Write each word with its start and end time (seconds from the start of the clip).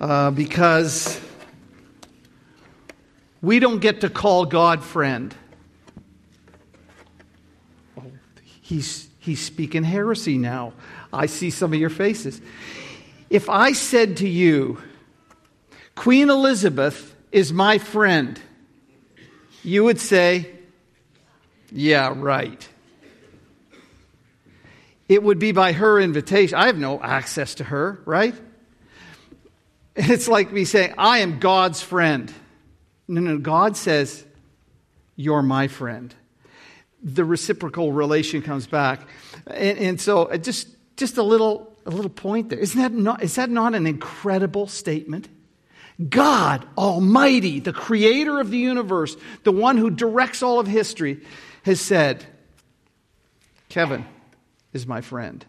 uh, 0.00 0.30
because 0.30 1.20
we 3.42 3.58
don't 3.58 3.80
get 3.80 4.00
to 4.00 4.10
call 4.10 4.46
God 4.46 4.82
friend. 4.82 5.34
Oh, 7.98 8.04
he's, 8.42 9.08
he's 9.18 9.44
speaking 9.44 9.84
heresy 9.84 10.38
now. 10.38 10.72
I 11.12 11.26
see 11.26 11.50
some 11.50 11.72
of 11.72 11.78
your 11.78 11.90
faces. 11.90 12.40
If 13.28 13.48
I 13.48 13.72
said 13.72 14.18
to 14.18 14.28
you, 14.28 14.82
Queen 15.94 16.30
Elizabeth 16.30 17.14
is 17.30 17.52
my 17.52 17.78
friend, 17.78 18.40
you 19.62 19.84
would 19.84 20.00
say, 20.00 20.50
Yeah, 21.70 22.14
right. 22.16 22.66
It 25.08 25.22
would 25.22 25.40
be 25.40 25.50
by 25.50 25.72
her 25.72 26.00
invitation. 26.00 26.56
I 26.56 26.66
have 26.66 26.78
no 26.78 27.00
access 27.02 27.56
to 27.56 27.64
her, 27.64 28.00
right? 28.04 28.34
It's 30.08 30.28
like 30.28 30.50
me 30.50 30.64
saying, 30.64 30.94
I 30.96 31.18
am 31.18 31.40
God's 31.40 31.82
friend. 31.82 32.32
No, 33.06 33.20
no, 33.20 33.38
God 33.38 33.76
says, 33.76 34.24
You're 35.14 35.42
my 35.42 35.68
friend. 35.68 36.14
The 37.02 37.24
reciprocal 37.24 37.92
relation 37.92 38.40
comes 38.40 38.66
back. 38.66 39.00
And, 39.46 39.78
and 39.78 40.00
so 40.00 40.24
uh, 40.24 40.38
just, 40.38 40.68
just 40.96 41.18
a 41.18 41.22
little, 41.22 41.76
a 41.84 41.90
little 41.90 42.10
point 42.10 42.48
there. 42.48 42.58
Isn't 42.58 42.80
that 42.80 42.92
not, 42.92 43.22
is 43.22 43.34
that 43.34 43.50
not 43.50 43.74
an 43.74 43.86
incredible 43.86 44.66
statement? 44.68 45.28
God 46.08 46.66
Almighty, 46.78 47.60
the 47.60 47.74
creator 47.74 48.40
of 48.40 48.50
the 48.50 48.58
universe, 48.58 49.18
the 49.44 49.52
one 49.52 49.76
who 49.76 49.90
directs 49.90 50.42
all 50.42 50.58
of 50.58 50.66
history, 50.66 51.20
has 51.64 51.78
said, 51.78 52.24
Kevin 53.68 54.06
is 54.72 54.86
my 54.86 55.02
friend. 55.02 55.44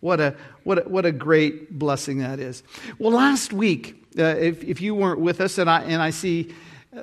What 0.00 0.18
a, 0.18 0.34
what 0.64 0.86
a, 0.86 0.88
what 0.88 1.04
a 1.04 1.12
great 1.12 1.78
blessing 1.78 2.18
that 2.18 2.40
is. 2.40 2.62
Well, 2.98 3.12
last 3.12 3.52
week, 3.52 4.06
uh, 4.18 4.24
if, 4.24 4.64
if 4.64 4.80
you 4.80 4.94
weren't 4.94 5.20
with 5.20 5.40
us, 5.40 5.58
and 5.58 5.68
I, 5.68 5.82
and 5.82 6.00
I 6.00 6.10
see 6.10 6.54
uh, 6.96 7.02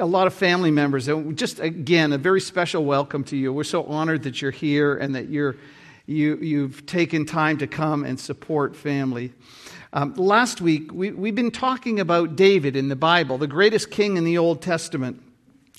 a 0.00 0.06
lot 0.06 0.26
of 0.26 0.34
family 0.34 0.72
members, 0.72 1.06
and 1.06 1.38
just 1.38 1.60
again, 1.60 2.12
a 2.12 2.18
very 2.18 2.40
special 2.40 2.84
welcome 2.84 3.22
to 3.24 3.36
you. 3.36 3.52
We're 3.52 3.64
so 3.64 3.84
honored 3.84 4.24
that 4.24 4.42
you're 4.42 4.50
here 4.50 4.96
and 4.96 5.14
that 5.14 5.28
you're, 5.28 5.56
you, 6.06 6.36
you've 6.38 6.86
taken 6.86 7.24
time 7.24 7.58
to 7.58 7.68
come 7.68 8.04
and 8.04 8.18
support 8.18 8.74
family. 8.74 9.32
Um, 9.92 10.14
last 10.14 10.60
week, 10.60 10.92
we, 10.92 11.12
we've 11.12 11.36
been 11.36 11.52
talking 11.52 12.00
about 12.00 12.34
David 12.34 12.74
in 12.74 12.88
the 12.88 12.96
Bible, 12.96 13.38
the 13.38 13.46
greatest 13.46 13.92
king 13.92 14.16
in 14.16 14.24
the 14.24 14.38
Old 14.38 14.60
Testament. 14.60 15.22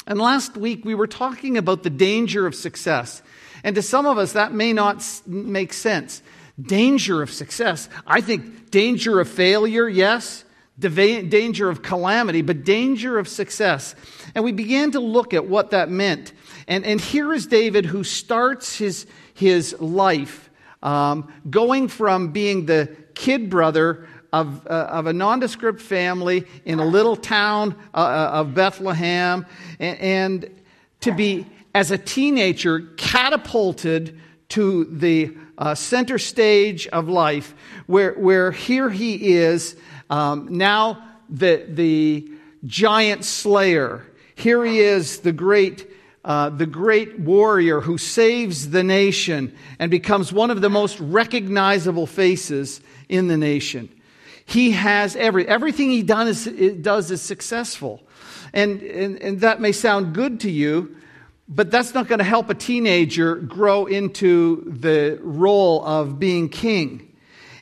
And 0.08 0.20
last 0.20 0.56
week, 0.56 0.86
we 0.86 0.96
were 0.96 1.08
talking 1.08 1.58
about 1.58 1.84
the 1.84 1.90
danger 1.90 2.48
of 2.48 2.56
success. 2.56 3.22
And 3.64 3.76
to 3.76 3.82
some 3.82 4.06
of 4.06 4.18
us, 4.18 4.32
that 4.34 4.54
may 4.54 4.72
not 4.72 5.04
make 5.28 5.74
sense. 5.74 6.22
Danger 6.62 7.22
of 7.22 7.32
success. 7.32 7.90
I 8.08 8.22
think 8.22 8.72
danger 8.72 9.20
of 9.20 9.30
failure, 9.30 9.88
yes. 9.88 10.44
Danger 10.80 11.70
of 11.70 11.82
calamity, 11.82 12.42
but 12.42 12.66
danger 12.66 13.18
of 13.18 13.28
success. 13.28 13.96
And 14.34 14.44
we 14.44 14.52
began 14.52 14.92
to 14.92 15.00
look 15.00 15.34
at 15.34 15.48
what 15.48 15.72
that 15.72 15.90
meant. 15.90 16.34
And, 16.68 16.86
and 16.86 17.00
here 17.00 17.34
is 17.34 17.48
David 17.48 17.86
who 17.86 18.04
starts 18.04 18.78
his, 18.78 19.08
his 19.34 19.80
life 19.80 20.50
um, 20.84 21.32
going 21.50 21.88
from 21.88 22.32
being 22.32 22.66
the 22.66 22.96
kid 23.16 23.50
brother 23.50 24.08
of, 24.32 24.68
uh, 24.68 24.70
of 24.70 25.08
a 25.08 25.14
nondescript 25.14 25.82
family 25.82 26.46
in 26.66 26.80
a 26.80 26.86
little 26.86 27.16
town 27.16 27.76
uh, 27.94 27.98
uh, 27.98 28.30
of 28.34 28.54
Bethlehem, 28.54 29.46
and, 29.80 30.00
and, 30.00 30.62
to 31.02 31.12
be, 31.12 31.46
as 31.74 31.92
a 31.92 31.98
teenager, 31.98 32.82
catapulted 32.98 34.20
to 34.50 34.86
the 34.86 35.36
uh, 35.58 35.76
center 35.76 36.18
stage 36.18 36.88
of 36.88 37.08
life, 37.08 37.56
where, 37.88 38.14
where 38.14 38.52
here 38.52 38.90
he 38.90 39.36
is, 39.36 39.76
um, 40.10 40.58
now 40.58 41.04
the, 41.30 41.66
the 41.70 42.30
giant 42.66 43.26
slayer. 43.26 44.06
Here 44.36 44.66
he 44.66 44.80
is, 44.80 45.20
the 45.20 45.32
great 45.32 45.92
uh, 46.26 46.50
the 46.50 46.66
great 46.66 47.20
warrior 47.20 47.80
who 47.82 48.00
saves 48.00 48.72
the 48.72 48.84
nation 48.84 49.56
and 49.78 49.92
becomes 49.92 50.34
one 50.34 50.50
of 50.50 50.60
the 50.60 50.72
most 50.72 51.00
recognizable 51.00 52.08
faces 52.08 52.82
in 53.08 53.28
the 53.28 53.38
nation. 53.38 53.88
He 54.44 54.72
has 54.72 55.16
every, 55.16 55.48
everything 55.48 55.92
he 55.92 56.02
does 56.02 56.48
is, 56.48 56.82
does 56.82 57.12
is 57.12 57.22
successful. 57.22 58.02
And, 58.54 58.82
and, 58.82 59.22
and 59.22 59.42
that 59.42 59.62
may 59.62 59.72
sound 59.72 60.16
good 60.16 60.40
to 60.40 60.50
you, 60.50 60.96
but 61.48 61.70
that's 61.70 61.94
not 61.94 62.08
going 62.08 62.20
to 62.20 62.26
help 62.26 62.50
a 62.50 62.56
teenager 62.56 63.36
grow 63.36 63.86
into 63.86 64.64
the 64.68 65.20
role 65.22 65.86
of 65.86 66.18
being 66.20 66.50
king. 66.50 67.16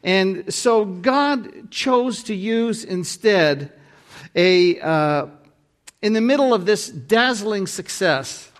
And 0.03 0.53
so 0.53 0.85
God 0.85 1.71
chose 1.71 2.23
to 2.23 2.35
use 2.35 2.83
instead 2.83 3.71
a, 4.35 4.79
uh, 4.79 5.27
in 6.01 6.13
the 6.13 6.21
middle 6.21 6.53
of 6.53 6.65
this 6.65 6.89
dazzling 6.89 7.67
success, 7.67 8.51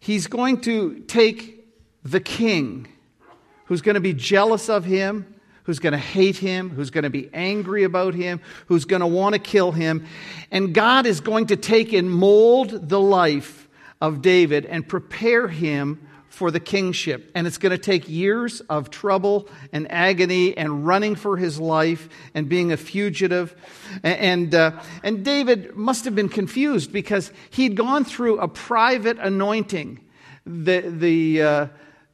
he's 0.00 0.26
going 0.26 0.60
to 0.62 1.00
take 1.00 1.64
the 2.04 2.20
king 2.20 2.88
who's 3.66 3.82
going 3.82 3.94
to 3.94 4.00
be 4.00 4.12
jealous 4.12 4.68
of 4.68 4.84
him, 4.84 5.34
who's 5.64 5.80
going 5.80 5.92
to 5.92 5.98
hate 5.98 6.36
him, 6.36 6.70
who's 6.70 6.90
going 6.90 7.04
to 7.04 7.10
be 7.10 7.28
angry 7.32 7.82
about 7.82 8.14
him, 8.14 8.40
who's 8.66 8.84
going 8.84 9.00
to 9.00 9.06
want 9.06 9.34
to 9.34 9.40
kill 9.40 9.72
him. 9.72 10.06
And 10.52 10.72
God 10.72 11.06
is 11.06 11.20
going 11.20 11.46
to 11.46 11.56
take 11.56 11.92
and 11.92 12.08
mold 12.08 12.88
the 12.88 13.00
life 13.00 13.65
of 14.00 14.22
David 14.22 14.66
and 14.66 14.86
prepare 14.86 15.48
him 15.48 16.06
for 16.28 16.50
the 16.50 16.60
kingship. 16.60 17.30
And 17.34 17.46
it's 17.46 17.56
going 17.56 17.70
to 17.70 17.78
take 17.78 18.08
years 18.08 18.60
of 18.60 18.90
trouble 18.90 19.48
and 19.72 19.90
agony 19.90 20.56
and 20.56 20.86
running 20.86 21.14
for 21.14 21.38
his 21.38 21.58
life 21.58 22.10
and 22.34 22.46
being 22.48 22.72
a 22.72 22.76
fugitive. 22.76 23.54
And, 24.02 24.54
uh, 24.54 24.72
and 25.02 25.24
David 25.24 25.76
must 25.76 26.04
have 26.04 26.14
been 26.14 26.28
confused 26.28 26.92
because 26.92 27.32
he'd 27.50 27.74
gone 27.74 28.04
through 28.04 28.38
a 28.38 28.48
private 28.48 29.18
anointing 29.18 30.00
the, 30.44 30.80
the, 30.80 31.42
uh, 31.42 31.66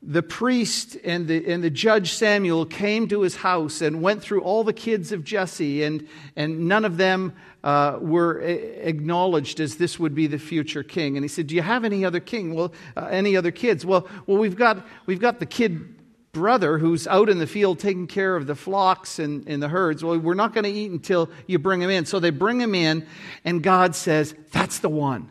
the 0.03 0.23
priest 0.23 0.97
and 1.05 1.29
the, 1.29 1.47
and 1.53 1.63
the 1.63 1.71
judge 1.71 2.13
Samuel 2.13 2.65
came 2.65 3.09
to 3.09 3.21
his 3.21 3.37
house 3.37 3.83
and 3.83 4.03
went 4.03 4.23
through 4.23 4.43
all 4.43 4.65
the 4.65 4.73
kids 4.73 5.13
of 5.13 5.23
Jesse, 5.23 5.83
and, 5.83 6.09
and 6.35 6.67
none 6.67 6.85
of 6.85 6.97
them 6.97 7.35
uh, 7.65 7.99
were 8.01 8.41
acknowledged 8.41 9.61
as 9.61 9.77
this 9.77 9.99
would 9.99 10.15
be 10.15 10.27
the 10.27 10.39
future 10.39 10.83
king. 10.83 11.17
And 11.17 11.25
he 11.25 11.29
said, 11.29 11.47
"Do 11.47 11.55
you 11.55 11.63
have 11.63 11.85
any 11.85 12.05
other 12.05 12.21
king? 12.21 12.55
Well, 12.55 12.73
uh, 12.97 13.07
any 13.07 13.37
other 13.37 13.51
kids? 13.51 13.87
Well, 13.87 14.09
well, 14.27 14.39
we've 14.39 14.57
got 14.57 14.87
we've 15.07 15.21
got 15.21 15.39
the 15.41 15.47
kid." 15.47 15.97
Brother 16.33 16.79
who's 16.79 17.07
out 17.07 17.29
in 17.29 17.39
the 17.39 17.47
field 17.47 17.79
taking 17.79 18.07
care 18.07 18.37
of 18.37 18.47
the 18.47 18.55
flocks 18.55 19.19
and, 19.19 19.47
and 19.47 19.63
the 19.63 19.69
herds. 19.69 20.03
Well, 20.03 20.19
we're 20.19 20.33
not 20.33 20.55
going 20.55 20.65
to 20.65 20.71
eat 20.71 20.91
until 20.91 21.29
you 21.47 21.59
bring 21.59 21.83
him 21.83 21.91
in. 21.91 22.07
So 22.07 22.21
they 22.21 22.31
bring 22.31 22.59
him 22.59 22.75
in, 22.75 23.07
and 23.45 23.63
God 23.63 23.95
says, 23.95 24.35
That's 24.51 24.79
the 24.79 24.89
one. 24.89 25.29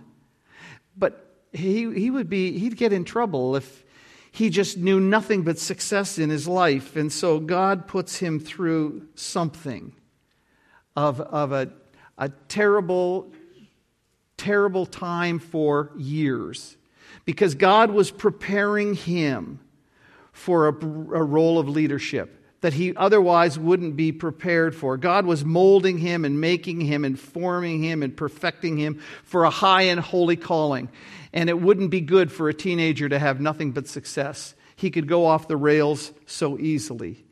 But 0.95 1.31
he, 1.51 1.91
he 1.91 2.11
would 2.11 2.29
be, 2.29 2.59
he'd 2.59 2.77
get 2.77 2.93
in 2.93 3.03
trouble 3.03 3.55
if 3.55 3.83
he 4.31 4.49
just 4.49 4.77
knew 4.77 4.99
nothing 4.99 5.43
but 5.43 5.59
success 5.59 6.17
in 6.17 6.29
his 6.29 6.47
life. 6.47 6.95
And 6.95 7.11
so 7.11 7.39
God 7.39 7.87
puts 7.87 8.17
him 8.17 8.39
through 8.39 9.07
something 9.15 9.93
of, 10.95 11.19
of 11.19 11.51
a, 11.51 11.71
a 12.21 12.29
terrible, 12.47 13.33
terrible 14.37 14.85
time 14.85 15.39
for 15.39 15.91
years 15.97 16.77
because 17.25 17.55
God 17.55 17.89
was 17.91 18.11
preparing 18.11 18.93
him 18.93 19.59
for 20.31 20.67
a, 20.67 20.71
a 20.71 21.23
role 21.23 21.59
of 21.59 21.67
leadership 21.67 22.37
that 22.61 22.73
he 22.73 22.95
otherwise 22.95 23.57
wouldn't 23.57 23.95
be 23.95 24.11
prepared 24.11 24.75
for. 24.75 24.95
God 24.95 25.25
was 25.25 25.43
molding 25.43 25.97
him 25.97 26.23
and 26.23 26.39
making 26.39 26.81
him 26.81 27.03
and 27.03 27.19
forming 27.19 27.83
him 27.83 28.03
and 28.03 28.15
perfecting 28.15 28.77
him 28.77 29.01
for 29.23 29.43
a 29.45 29.49
high 29.49 29.83
and 29.83 29.99
holy 29.99 30.35
calling. 30.35 30.89
And 31.33 31.49
it 31.49 31.59
wouldn't 31.59 31.89
be 31.89 32.01
good 32.01 32.31
for 32.31 32.49
a 32.49 32.53
teenager 32.53 33.09
to 33.09 33.17
have 33.17 33.41
nothing 33.41 33.71
but 33.71 33.87
success. 33.87 34.53
He 34.75 34.91
could 34.91 35.07
go 35.07 35.25
off 35.25 35.47
the 35.47 35.57
rails 35.57 36.11
so 36.27 36.59
easily. 36.59 37.25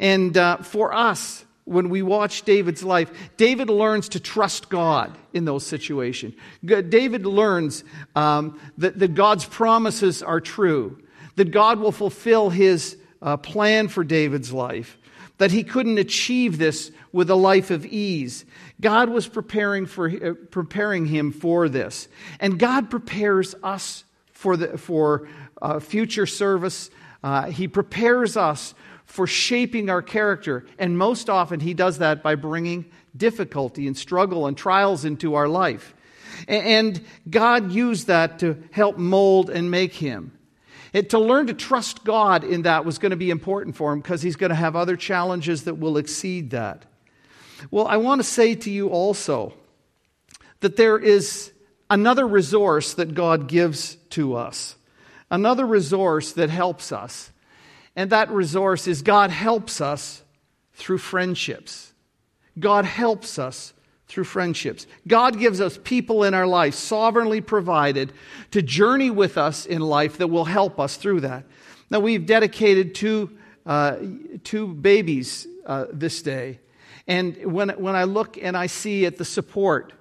And 0.00 0.34
uh, 0.34 0.58
for 0.58 0.94
us, 0.94 1.44
when 1.64 1.88
we 1.88 2.02
watch 2.02 2.42
David's 2.42 2.82
life, 2.82 3.10
David 3.36 3.70
learns 3.70 4.10
to 4.10 4.20
trust 4.20 4.68
God 4.68 5.16
in 5.32 5.44
those 5.44 5.66
situations. 5.66 6.34
David 6.64 7.24
learns 7.24 7.84
um, 8.14 8.60
that, 8.78 8.98
that 8.98 9.14
God's 9.14 9.46
promises 9.46 10.22
are 10.22 10.40
true, 10.40 10.98
that 11.36 11.50
God 11.50 11.80
will 11.80 11.92
fulfill 11.92 12.50
his 12.50 12.98
uh, 13.22 13.38
plan 13.38 13.88
for 13.88 14.04
David's 14.04 14.52
life, 14.52 14.98
that 15.38 15.50
he 15.50 15.64
couldn't 15.64 15.98
achieve 15.98 16.58
this 16.58 16.92
with 17.12 17.30
a 17.30 17.34
life 17.34 17.70
of 17.70 17.86
ease. 17.86 18.44
God 18.80 19.08
was 19.08 19.26
preparing, 19.26 19.86
for, 19.86 20.08
uh, 20.10 20.34
preparing 20.50 21.06
him 21.06 21.32
for 21.32 21.68
this. 21.68 22.08
And 22.40 22.58
God 22.58 22.90
prepares 22.90 23.54
us 23.62 24.04
for, 24.32 24.58
the, 24.58 24.76
for 24.76 25.28
uh, 25.62 25.80
future 25.80 26.26
service. 26.26 26.90
Uh, 27.22 27.46
he 27.46 27.68
prepares 27.68 28.36
us 28.36 28.74
for 29.04 29.26
shaping 29.26 29.90
our 29.90 30.02
character. 30.02 30.66
And 30.78 30.98
most 30.98 31.30
often, 31.30 31.60
He 31.60 31.74
does 31.74 31.98
that 31.98 32.22
by 32.22 32.34
bringing 32.34 32.86
difficulty 33.16 33.86
and 33.86 33.96
struggle 33.96 34.46
and 34.46 34.56
trials 34.56 35.04
into 35.04 35.34
our 35.34 35.48
life. 35.48 35.94
And 36.48 37.04
God 37.28 37.72
used 37.72 38.08
that 38.08 38.40
to 38.40 38.62
help 38.72 38.98
mold 38.98 39.50
and 39.50 39.70
make 39.70 39.94
him. 39.94 40.32
It, 40.92 41.10
to 41.10 41.18
learn 41.18 41.48
to 41.48 41.54
trust 41.54 42.04
God 42.04 42.44
in 42.44 42.62
that 42.62 42.84
was 42.84 42.98
going 42.98 43.10
to 43.10 43.16
be 43.16 43.30
important 43.30 43.76
for 43.76 43.92
him 43.92 44.00
because 44.00 44.22
he's 44.22 44.36
going 44.36 44.50
to 44.50 44.56
have 44.56 44.76
other 44.76 44.96
challenges 44.96 45.64
that 45.64 45.74
will 45.74 45.96
exceed 45.96 46.50
that. 46.50 46.84
Well, 47.70 47.86
I 47.86 47.96
want 47.96 48.20
to 48.20 48.24
say 48.24 48.54
to 48.54 48.70
you 48.70 48.88
also 48.88 49.54
that 50.60 50.76
there 50.76 50.98
is 50.98 51.52
another 51.90 52.26
resource 52.26 52.94
that 52.94 53.14
God 53.14 53.48
gives 53.48 53.96
to 54.10 54.36
us, 54.36 54.76
another 55.30 55.66
resource 55.66 56.32
that 56.32 56.50
helps 56.50 56.92
us. 56.92 57.30
And 57.96 58.10
that 58.10 58.30
resource 58.30 58.86
is 58.86 59.02
God 59.02 59.30
helps 59.30 59.80
us 59.80 60.22
through 60.74 60.98
friendships. 60.98 61.92
God 62.58 62.84
helps 62.84 63.38
us 63.38 63.72
through 64.06 64.24
friendships. 64.24 64.86
God 65.06 65.38
gives 65.38 65.60
us 65.60 65.78
people 65.82 66.24
in 66.24 66.34
our 66.34 66.46
life, 66.46 66.74
sovereignly 66.74 67.40
provided, 67.40 68.12
to 68.50 68.62
journey 68.62 69.10
with 69.10 69.38
us 69.38 69.66
in 69.66 69.80
life 69.80 70.18
that 70.18 70.28
will 70.28 70.44
help 70.44 70.78
us 70.78 70.96
through 70.96 71.20
that. 71.20 71.44
Now, 71.90 72.00
we've 72.00 72.26
dedicated 72.26 72.94
two, 72.94 73.30
uh, 73.66 73.96
two 74.42 74.68
babies 74.68 75.46
uh, 75.66 75.86
this 75.92 76.22
day. 76.22 76.60
And 77.06 77.52
when, 77.52 77.70
when 77.70 77.96
I 77.96 78.04
look 78.04 78.38
and 78.40 78.56
I 78.56 78.66
see 78.66 79.06
at 79.06 79.18
the 79.18 79.24
support 79.24 79.92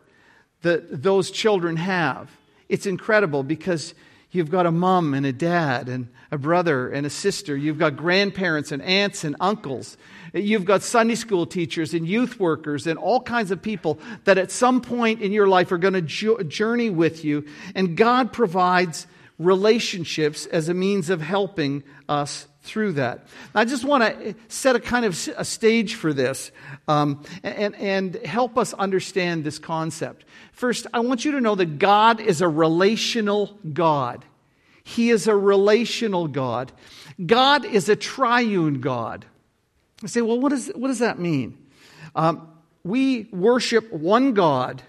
that 0.61 1.03
those 1.03 1.31
children 1.31 1.75
have, 1.77 2.29
it's 2.69 2.85
incredible 2.85 3.43
because 3.43 3.93
you've 4.33 4.51
got 4.51 4.65
a 4.65 4.71
mom 4.71 5.13
and 5.13 5.25
a 5.25 5.31
dad 5.31 5.87
and 5.87 6.09
a 6.31 6.37
brother 6.37 6.89
and 6.89 7.05
a 7.05 7.09
sister. 7.09 7.55
You've 7.55 7.77
got 7.77 7.95
grandparents 7.95 8.71
and 8.71 8.81
aunts 8.81 9.23
and 9.23 9.35
uncles. 9.39 9.95
You've 10.33 10.65
got 10.65 10.81
Sunday 10.81 11.15
school 11.15 11.45
teachers 11.45 11.93
and 11.93 12.07
youth 12.07 12.39
workers 12.39 12.87
and 12.87 12.99
all 12.99 13.21
kinds 13.21 13.51
of 13.51 13.61
people 13.61 13.99
that 14.25 14.37
at 14.37 14.51
some 14.51 14.81
point 14.81 15.21
in 15.21 15.31
your 15.31 15.47
life 15.47 15.71
are 15.71 15.77
going 15.77 15.93
to 15.93 16.43
journey 16.43 16.89
with 16.89 17.23
you. 17.23 17.45
And 17.75 17.95
God 17.95 18.33
provides 18.33 19.07
relationships 19.37 20.45
as 20.47 20.69
a 20.69 20.73
means 20.73 21.09
of 21.09 21.21
helping 21.21 21.83
us 22.09 22.47
through 22.63 22.93
that. 22.93 23.27
I 23.53 23.65
just 23.65 23.83
want 23.83 24.03
to 24.03 24.35
set 24.47 24.75
a 24.75 24.79
kind 24.79 25.05
of 25.05 25.29
a 25.35 25.45
stage 25.45 25.95
for 25.95 26.13
this 26.13 26.51
um, 26.87 27.23
and, 27.43 27.75
and 27.75 28.15
help 28.25 28.57
us 28.57 28.73
understand 28.73 29.43
this 29.43 29.59
concept. 29.59 30.25
First, 30.53 30.87
I 30.93 31.01
want 31.01 31.25
you 31.25 31.33
to 31.33 31.41
know 31.41 31.55
that 31.55 31.77
God 31.77 32.21
is 32.21 32.41
a 32.41 32.47
relational 32.47 33.57
God. 33.73 34.23
He 34.83 35.09
is 35.09 35.27
a 35.27 35.35
relational 35.35 36.27
God. 36.27 36.71
God 37.23 37.65
is 37.65 37.89
a 37.89 37.95
triune 37.95 38.79
God. 38.79 39.25
I 40.01 40.07
say, 40.07 40.21
well, 40.21 40.39
what, 40.39 40.53
is, 40.53 40.71
what 40.73 40.87
does 40.87 40.99
that 40.99 41.19
mean? 41.19 41.57
Um, 42.15 42.49
we 42.83 43.27
worship 43.31 43.91
one 43.91 44.33
God, 44.33 44.81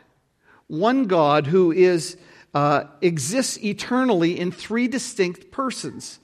one 0.68 1.06
God 1.06 1.46
who 1.46 1.72
is, 1.72 2.16
uh, 2.54 2.84
exists 3.00 3.58
eternally 3.62 4.38
in 4.38 4.52
three 4.52 4.86
distinct 4.86 5.50
persons 5.50 6.20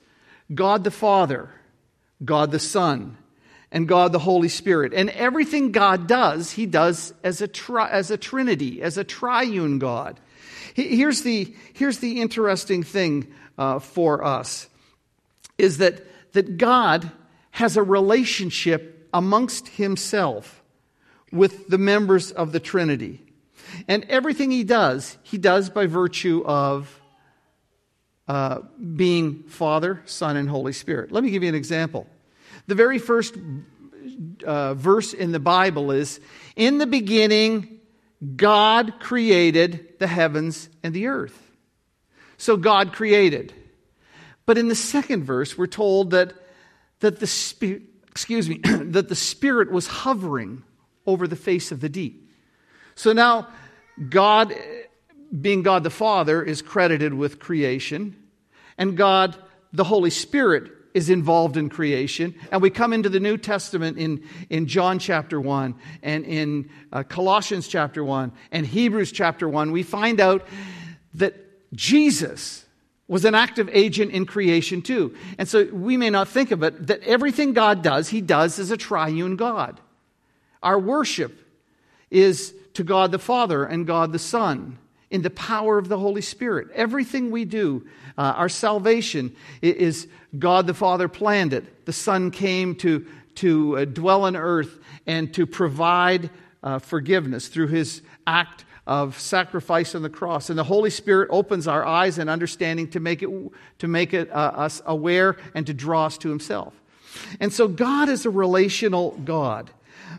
God 0.53 0.83
the 0.83 0.91
Father, 0.91 1.49
God 2.23 2.51
the 2.51 2.59
Son, 2.59 3.17
and 3.71 3.87
God 3.87 4.11
the 4.11 4.19
Holy 4.19 4.49
Spirit. 4.49 4.93
And 4.93 5.09
everything 5.11 5.71
God 5.71 6.07
does, 6.07 6.51
He 6.51 6.65
does 6.65 7.13
as 7.23 7.41
a, 7.41 7.47
tri- 7.47 7.89
as 7.89 8.11
a 8.11 8.17
Trinity, 8.17 8.81
as 8.81 8.97
a 8.97 9.03
triune 9.03 9.79
God. 9.79 10.19
Here's 10.73 11.21
the, 11.23 11.53
here's 11.73 11.99
the 11.99 12.21
interesting 12.21 12.83
thing 12.83 13.33
uh, 13.57 13.79
for 13.79 14.23
us 14.23 14.67
is 15.57 15.77
that, 15.79 16.01
that 16.33 16.57
God 16.57 17.11
has 17.51 17.77
a 17.77 17.83
relationship 17.83 19.09
amongst 19.13 19.67
himself 19.67 20.63
with 21.31 21.67
the 21.67 21.77
members 21.77 22.31
of 22.31 22.51
the 22.51 22.59
Trinity. 22.59 23.21
And 23.87 24.05
everything 24.05 24.51
he 24.51 24.63
does, 24.63 25.17
he 25.23 25.37
does 25.37 25.69
by 25.69 25.85
virtue 25.85 26.43
of 26.45 27.00
uh, 28.27 28.59
being 28.95 29.43
Father, 29.43 30.01
Son, 30.05 30.37
and 30.37 30.49
Holy 30.49 30.73
Spirit. 30.73 31.11
Let 31.11 31.23
me 31.23 31.31
give 31.31 31.43
you 31.43 31.49
an 31.49 31.55
example. 31.55 32.07
The 32.67 32.75
very 32.75 32.99
first 32.99 33.35
uh, 34.45 34.73
verse 34.73 35.13
in 35.13 35.31
the 35.31 35.39
Bible 35.39 35.91
is 35.91 36.19
In 36.55 36.77
the 36.77 36.87
beginning, 36.87 37.79
God 38.35 38.99
created 38.99 39.99
the 39.99 40.07
heavens 40.07 40.69
and 40.83 40.93
the 40.93 41.07
earth. 41.07 41.51
So 42.37 42.57
God 42.57 42.93
created. 42.93 43.53
But 44.45 44.57
in 44.57 44.67
the 44.67 44.75
second 44.75 45.23
verse, 45.23 45.57
we're 45.57 45.67
told 45.67 46.11
that, 46.11 46.33
that 46.99 47.19
the 47.19 47.27
Spirit, 47.27 47.83
excuse 48.09 48.49
me, 48.49 48.57
that 48.63 49.09
the 49.09 49.15
Spirit 49.15 49.71
was 49.71 49.87
hovering 49.87 50.63
over 51.05 51.27
the 51.27 51.35
face 51.35 51.71
of 51.71 51.79
the 51.79 51.89
deep. 51.89 52.29
So 52.95 53.13
now, 53.13 53.47
God, 54.09 54.53
being 55.39 55.63
God 55.63 55.83
the 55.83 55.89
Father, 55.89 56.43
is 56.43 56.61
credited 56.61 57.13
with 57.13 57.39
creation, 57.39 58.15
and 58.77 58.97
God, 58.97 59.37
the 59.71 59.83
Holy 59.83 60.09
Spirit, 60.09 60.71
is 60.93 61.09
involved 61.09 61.57
in 61.57 61.69
creation. 61.69 62.35
And 62.51 62.61
we 62.61 62.69
come 62.69 62.93
into 62.93 63.09
the 63.09 63.19
New 63.19 63.37
Testament 63.37 63.97
in, 63.97 64.27
in 64.49 64.67
John 64.67 64.99
chapter 64.99 65.39
1 65.39 65.75
and 66.03 66.25
in 66.25 66.69
uh, 66.91 67.03
Colossians 67.03 67.67
chapter 67.67 68.03
1 68.03 68.31
and 68.51 68.65
Hebrews 68.65 69.11
chapter 69.11 69.47
1. 69.47 69.71
We 69.71 69.83
find 69.83 70.19
out 70.19 70.45
that 71.13 71.35
Jesus 71.73 72.65
was 73.07 73.25
an 73.25 73.35
active 73.35 73.69
agent 73.71 74.11
in 74.11 74.25
creation 74.25 74.81
too. 74.81 75.15
And 75.37 75.47
so 75.47 75.65
we 75.65 75.97
may 75.97 76.09
not 76.09 76.27
think 76.27 76.51
of 76.51 76.63
it 76.63 76.87
that 76.87 77.01
everything 77.03 77.53
God 77.53 77.81
does, 77.81 78.09
he 78.09 78.21
does 78.21 78.59
as 78.59 78.71
a 78.71 78.77
triune 78.77 79.35
God. 79.35 79.79
Our 80.63 80.79
worship 80.79 81.39
is 82.09 82.53
to 82.73 82.83
God 82.83 83.11
the 83.11 83.19
Father 83.19 83.63
and 83.63 83.87
God 83.87 84.11
the 84.11 84.19
Son 84.19 84.77
in 85.11 85.21
the 85.21 85.29
power 85.29 85.77
of 85.77 85.89
the 85.89 85.99
Holy 85.99 86.21
Spirit. 86.21 86.69
Everything 86.73 87.29
we 87.29 87.45
do, 87.45 87.85
uh, 88.17 88.33
our 88.37 88.49
salvation 88.49 89.35
is 89.61 90.07
God 90.37 90.65
the 90.65 90.73
Father 90.73 91.07
planned 91.07 91.53
it. 91.53 91.85
The 91.85 91.93
Son 91.93 92.31
came 92.31 92.75
to, 92.75 93.05
to 93.35 93.77
uh, 93.77 93.85
dwell 93.85 94.23
on 94.23 94.35
earth 94.35 94.79
and 95.05 95.33
to 95.33 95.45
provide 95.45 96.29
uh, 96.63 96.79
forgiveness 96.79 97.49
through 97.49 97.67
his 97.67 98.01
act 98.25 98.65
of 98.87 99.19
sacrifice 99.19 99.93
on 99.93 100.01
the 100.01 100.09
cross. 100.09 100.49
And 100.49 100.57
the 100.57 100.63
Holy 100.63 100.89
Spirit 100.89 101.29
opens 101.31 101.67
our 101.67 101.85
eyes 101.85 102.17
and 102.17 102.29
understanding 102.29 102.89
to 102.91 102.99
make 102.99 103.21
it, 103.21 103.29
to 103.79 103.87
make 103.87 104.13
it 104.13 104.31
uh, 104.31 104.33
us 104.33 104.81
aware 104.85 105.37
and 105.53 105.67
to 105.67 105.73
draw 105.73 106.05
us 106.05 106.17
to 106.19 106.29
himself. 106.29 106.73
And 107.39 107.51
so 107.51 107.67
God 107.67 108.09
is 108.09 108.25
a 108.25 108.29
relational 108.29 109.11
God. 109.25 109.69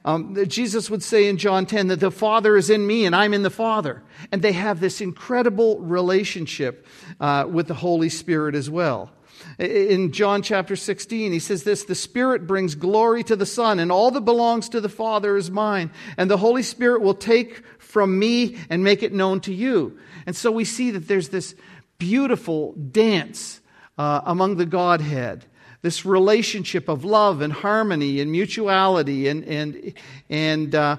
Um, 0.05 0.37
Jesus 0.49 0.91
would 0.91 1.03
say 1.03 1.29
in 1.29 1.37
John 1.37 1.67
10 1.67 1.89
that 1.89 2.01
the 2.01 2.11
Father 2.11 2.57
is 2.57 2.71
in 2.71 2.87
me 2.87 3.05
and 3.05 3.15
I'm 3.15 3.35
in 3.35 3.43
the 3.43 3.51
Father. 3.51 4.03
And 4.31 4.43
they 4.43 4.53
have 4.53 4.81
this 4.81 5.01
incredible 5.01 5.81
relationship 5.81 6.87
uh, 7.21 7.47
with 7.49 7.69
the 7.69 7.75
Holy 7.75 8.09
Spirit 8.09 8.55
as 8.55 8.69
well. 8.69 9.11
In 9.59 10.13
John 10.13 10.43
chapter 10.43 10.77
16, 10.77 11.33
he 11.33 11.39
says 11.39 11.65
this 11.65 11.85
The 11.85 11.95
Spirit 11.95 12.47
brings 12.47 12.75
glory 12.75 13.25
to 13.25 13.37
the 13.37 13.47
Son, 13.47 13.81
and 13.81 13.91
all 13.91 14.11
that 14.13 14.21
belongs 14.23 14.69
to 14.71 14.81
the 14.81 14.89
Father 14.89 15.37
is 15.37 15.51
mine. 15.51 15.91
And 16.17 16.31
the 16.31 16.37
Holy 16.37 16.63
Spirit 16.63 17.03
will 17.03 17.15
take 17.15 17.63
from 17.79 18.19
me 18.19 18.57
and 18.71 18.85
make 18.85 19.03
it 19.03 19.13
known 19.13 19.41
to 19.41 19.53
you. 19.53 19.99
And 20.27 20.37
so 20.37 20.51
we 20.53 20.65
see 20.65 20.93
that 20.93 21.09
there's 21.09 21.31
this 21.31 21.55
beautiful 21.99 22.73
dance 22.73 23.61
uh, 23.99 24.23
among 24.25 24.57
the 24.57 24.67
Godhead 24.67 25.45
this 25.83 26.07
relationship 26.07 26.89
of 26.89 27.05
love 27.05 27.41
and 27.41 27.53
harmony 27.53 28.21
and 28.21 28.31
mutuality, 28.31 29.29
and, 29.29 29.45
and, 29.45 29.93
and, 30.31 30.75
uh, 30.75 30.97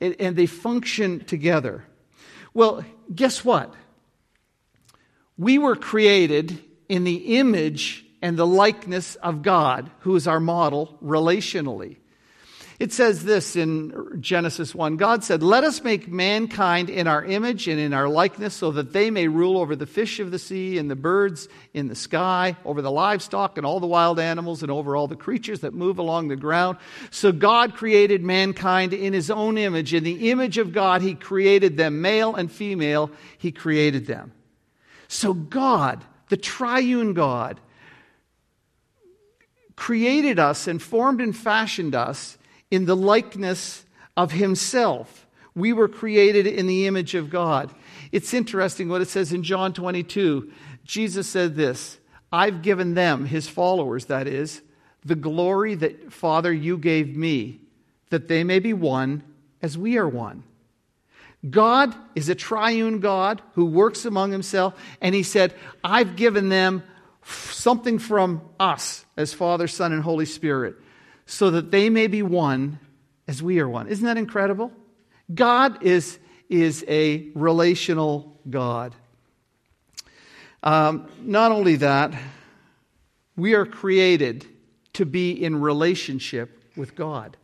and, 0.00 0.16
and 0.18 0.36
they 0.36 0.46
function 0.46 1.24
together. 1.24 1.84
Well, 2.54 2.84
guess 3.14 3.44
what? 3.44 3.74
We 5.38 5.58
were 5.58 5.76
created 5.76 6.62
in 6.88 7.04
the 7.04 7.38
image 7.38 8.04
and 8.20 8.36
the 8.36 8.46
likeness 8.46 9.16
of 9.16 9.42
God, 9.42 9.90
who 10.00 10.16
is 10.16 10.26
our 10.26 10.40
model 10.40 10.98
relationally. 11.02 11.96
It 12.82 12.92
says 12.92 13.22
this 13.22 13.54
in 13.54 14.16
Genesis 14.18 14.74
1 14.74 14.96
God 14.96 15.22
said, 15.22 15.40
Let 15.40 15.62
us 15.62 15.84
make 15.84 16.08
mankind 16.08 16.90
in 16.90 17.06
our 17.06 17.24
image 17.24 17.68
and 17.68 17.78
in 17.78 17.94
our 17.94 18.08
likeness, 18.08 18.54
so 18.54 18.72
that 18.72 18.92
they 18.92 19.08
may 19.08 19.28
rule 19.28 19.56
over 19.56 19.76
the 19.76 19.86
fish 19.86 20.18
of 20.18 20.32
the 20.32 20.38
sea 20.40 20.78
and 20.78 20.90
the 20.90 20.96
birds 20.96 21.48
in 21.72 21.86
the 21.86 21.94
sky, 21.94 22.56
over 22.64 22.82
the 22.82 22.90
livestock 22.90 23.56
and 23.56 23.64
all 23.64 23.78
the 23.78 23.86
wild 23.86 24.18
animals, 24.18 24.62
and 24.62 24.72
over 24.72 24.96
all 24.96 25.06
the 25.06 25.14
creatures 25.14 25.60
that 25.60 25.72
move 25.72 26.00
along 26.00 26.26
the 26.26 26.34
ground. 26.34 26.76
So 27.12 27.30
God 27.30 27.74
created 27.74 28.24
mankind 28.24 28.92
in 28.92 29.12
his 29.12 29.30
own 29.30 29.58
image. 29.58 29.94
In 29.94 30.02
the 30.02 30.32
image 30.32 30.58
of 30.58 30.72
God, 30.72 31.02
he 31.02 31.14
created 31.14 31.76
them, 31.76 32.00
male 32.00 32.34
and 32.34 32.50
female, 32.50 33.12
he 33.38 33.52
created 33.52 34.06
them. 34.06 34.32
So 35.06 35.34
God, 35.34 36.04
the 36.30 36.36
triune 36.36 37.14
God, 37.14 37.60
created 39.76 40.40
us 40.40 40.66
and 40.66 40.82
formed 40.82 41.20
and 41.20 41.36
fashioned 41.36 41.94
us 41.94 42.38
in 42.72 42.86
the 42.86 42.96
likeness 42.96 43.84
of 44.16 44.32
himself. 44.32 45.26
We 45.54 45.74
were 45.74 45.88
created 45.88 46.46
in 46.46 46.66
the 46.66 46.86
image 46.86 47.14
of 47.14 47.28
God. 47.28 47.70
It's 48.10 48.32
interesting 48.32 48.88
what 48.88 49.02
it 49.02 49.08
says 49.08 49.30
in 49.30 49.42
John 49.42 49.74
22. 49.74 50.50
Jesus 50.82 51.28
said 51.28 51.54
this 51.54 51.98
I've 52.32 52.62
given 52.62 52.94
them, 52.94 53.26
his 53.26 53.46
followers, 53.46 54.06
that 54.06 54.26
is, 54.26 54.62
the 55.04 55.14
glory 55.14 55.74
that, 55.74 56.12
Father, 56.12 56.50
you 56.50 56.78
gave 56.78 57.14
me, 57.14 57.60
that 58.08 58.26
they 58.26 58.42
may 58.42 58.58
be 58.58 58.72
one 58.72 59.22
as 59.60 59.76
we 59.76 59.98
are 59.98 60.08
one. 60.08 60.42
God 61.48 61.94
is 62.14 62.30
a 62.30 62.34
triune 62.34 63.00
God 63.00 63.42
who 63.54 63.66
works 63.66 64.06
among 64.06 64.32
himself, 64.32 64.74
and 65.02 65.14
he 65.14 65.24
said, 65.24 65.54
I've 65.84 66.16
given 66.16 66.48
them 66.48 66.84
something 67.24 67.98
from 67.98 68.40
us 68.58 69.04
as 69.16 69.34
Father, 69.34 69.68
Son, 69.68 69.92
and 69.92 70.02
Holy 70.02 70.24
Spirit, 70.24 70.76
so 71.26 71.50
that 71.50 71.70
they 71.70 71.90
may 71.90 72.06
be 72.06 72.22
one 72.22 72.78
as 73.28 73.42
we 73.42 73.60
are 73.60 73.68
one. 73.68 73.88
Isn't 73.88 74.04
that 74.04 74.18
incredible? 74.18 74.72
God 75.32 75.82
is, 75.82 76.18
is 76.48 76.84
a 76.88 77.28
relational 77.34 78.38
God. 78.48 78.94
Um, 80.62 81.08
not 81.20 81.52
only 81.52 81.76
that, 81.76 82.12
we 83.36 83.54
are 83.54 83.66
created 83.66 84.46
to 84.94 85.06
be 85.06 85.32
in 85.32 85.60
relationship 85.60 86.62
with 86.76 86.94
God. 86.94 87.36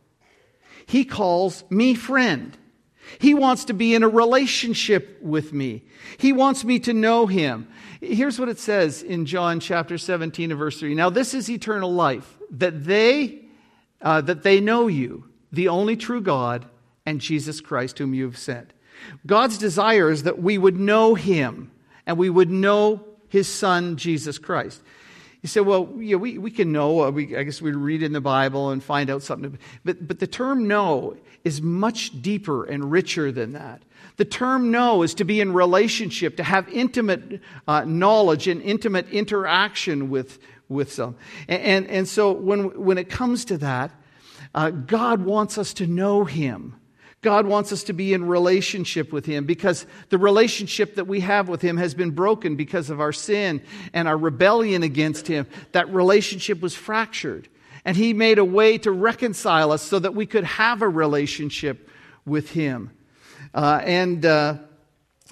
He 0.85 1.03
calls 1.05 1.63
me 1.69 1.95
friend. 1.95 2.57
He 3.19 3.33
wants 3.33 3.65
to 3.65 3.73
be 3.73 3.95
in 3.95 4.03
a 4.03 4.07
relationship 4.07 5.19
with 5.21 5.51
me. 5.51 5.83
He 6.17 6.31
wants 6.31 6.63
me 6.63 6.79
to 6.81 6.93
know 6.93 7.25
him. 7.25 7.67
Here's 8.01 8.39
what 8.39 8.49
it 8.49 8.59
says 8.59 9.01
in 9.01 9.25
John 9.25 9.59
chapter 9.59 9.97
17 9.97 10.51
and 10.51 10.59
verse 10.59 10.79
3. 10.79 10.93
Now 10.93 11.09
this 11.09 11.33
is 11.33 11.49
eternal 11.49 11.91
life, 11.91 12.37
that 12.51 12.85
they 12.85 13.48
uh, 14.01 14.21
that 14.21 14.43
they 14.43 14.59
know 14.59 14.87
you, 14.87 15.25
the 15.51 15.67
only 15.67 15.95
true 15.95 16.21
God, 16.21 16.65
and 17.05 17.19
Jesus 17.19 17.61
Christ 17.61 17.97
whom 17.97 18.13
you 18.13 18.25
have 18.25 18.37
sent. 18.37 18.71
God's 19.25 19.57
desire 19.57 20.11
is 20.11 20.23
that 20.23 20.41
we 20.41 20.57
would 20.57 20.79
know 20.79 21.15
him 21.15 21.71
and 22.05 22.17
we 22.17 22.29
would 22.29 22.49
know 22.49 23.03
his 23.29 23.47
son 23.47 23.97
Jesus 23.97 24.37
Christ. 24.37 24.81
You 25.41 25.47
say, 25.47 25.61
well, 25.61 25.89
yeah, 25.97 26.17
we, 26.17 26.37
we 26.37 26.51
can 26.51 26.71
know. 26.71 27.03
Uh, 27.03 27.11
we, 27.11 27.35
I 27.37 27.43
guess 27.43 27.61
we 27.61 27.71
read 27.71 28.03
in 28.03 28.11
the 28.11 28.19
Bible 28.19 28.71
and 28.71 28.83
find 28.83 29.09
out 29.09 29.23
something. 29.23 29.57
But, 29.85 30.05
but 30.05 30.19
the 30.19 30.27
term 30.27 30.67
know 30.67 31.15
is 31.45 31.61
much 31.61 32.21
deeper 32.21 32.65
and 32.65 32.91
richer 32.91 33.31
than 33.31 33.53
that. 33.53 33.81
The 34.17 34.25
term 34.25 34.69
know 34.69 35.01
is 35.01 35.13
to 35.15 35.23
be 35.23 35.39
in 35.39 35.53
relationship, 35.53 36.35
to 36.37 36.43
have 36.43 36.67
intimate 36.67 37.41
uh, 37.67 37.85
knowledge 37.85 38.49
and 38.49 38.61
intimate 38.61 39.07
interaction 39.09 40.09
with, 40.09 40.39
with 40.69 40.93
some. 40.93 41.15
And, 41.47 41.61
and, 41.61 41.87
and, 41.87 42.07
so 42.07 42.31
when, 42.31 42.79
when 42.79 42.97
it 42.97 43.09
comes 43.09 43.45
to 43.45 43.57
that, 43.57 43.91
uh, 44.53 44.69
God 44.69 45.25
wants 45.25 45.57
us 45.57 45.73
to 45.75 45.87
know 45.87 46.23
Him. 46.23 46.75
God 47.21 47.45
wants 47.47 47.73
us 47.73 47.83
to 47.83 47.93
be 47.93 48.13
in 48.13 48.25
relationship 48.25 49.11
with 49.11 49.25
Him 49.25 49.45
because 49.45 49.85
the 50.09 50.17
relationship 50.17 50.95
that 50.95 51.05
we 51.05 51.19
have 51.19 51.49
with 51.49 51.61
Him 51.61 51.75
has 51.77 51.93
been 51.93 52.11
broken 52.11 52.55
because 52.55 52.89
of 52.89 53.01
our 53.01 53.11
sin 53.11 53.61
and 53.93 54.07
our 54.07 54.17
rebellion 54.17 54.83
against 54.83 55.27
Him. 55.27 55.47
That 55.73 55.93
relationship 55.93 56.61
was 56.61 56.75
fractured. 56.75 57.49
And 57.83 57.97
He 57.97 58.13
made 58.13 58.37
a 58.37 58.45
way 58.45 58.77
to 58.79 58.91
reconcile 58.91 59.71
us 59.71 59.81
so 59.81 59.99
that 59.99 60.15
we 60.15 60.25
could 60.25 60.45
have 60.45 60.81
a 60.81 60.87
relationship 60.87 61.89
with 62.25 62.51
Him. 62.51 62.91
Uh, 63.53 63.81
and, 63.83 64.25
uh, 64.25 64.57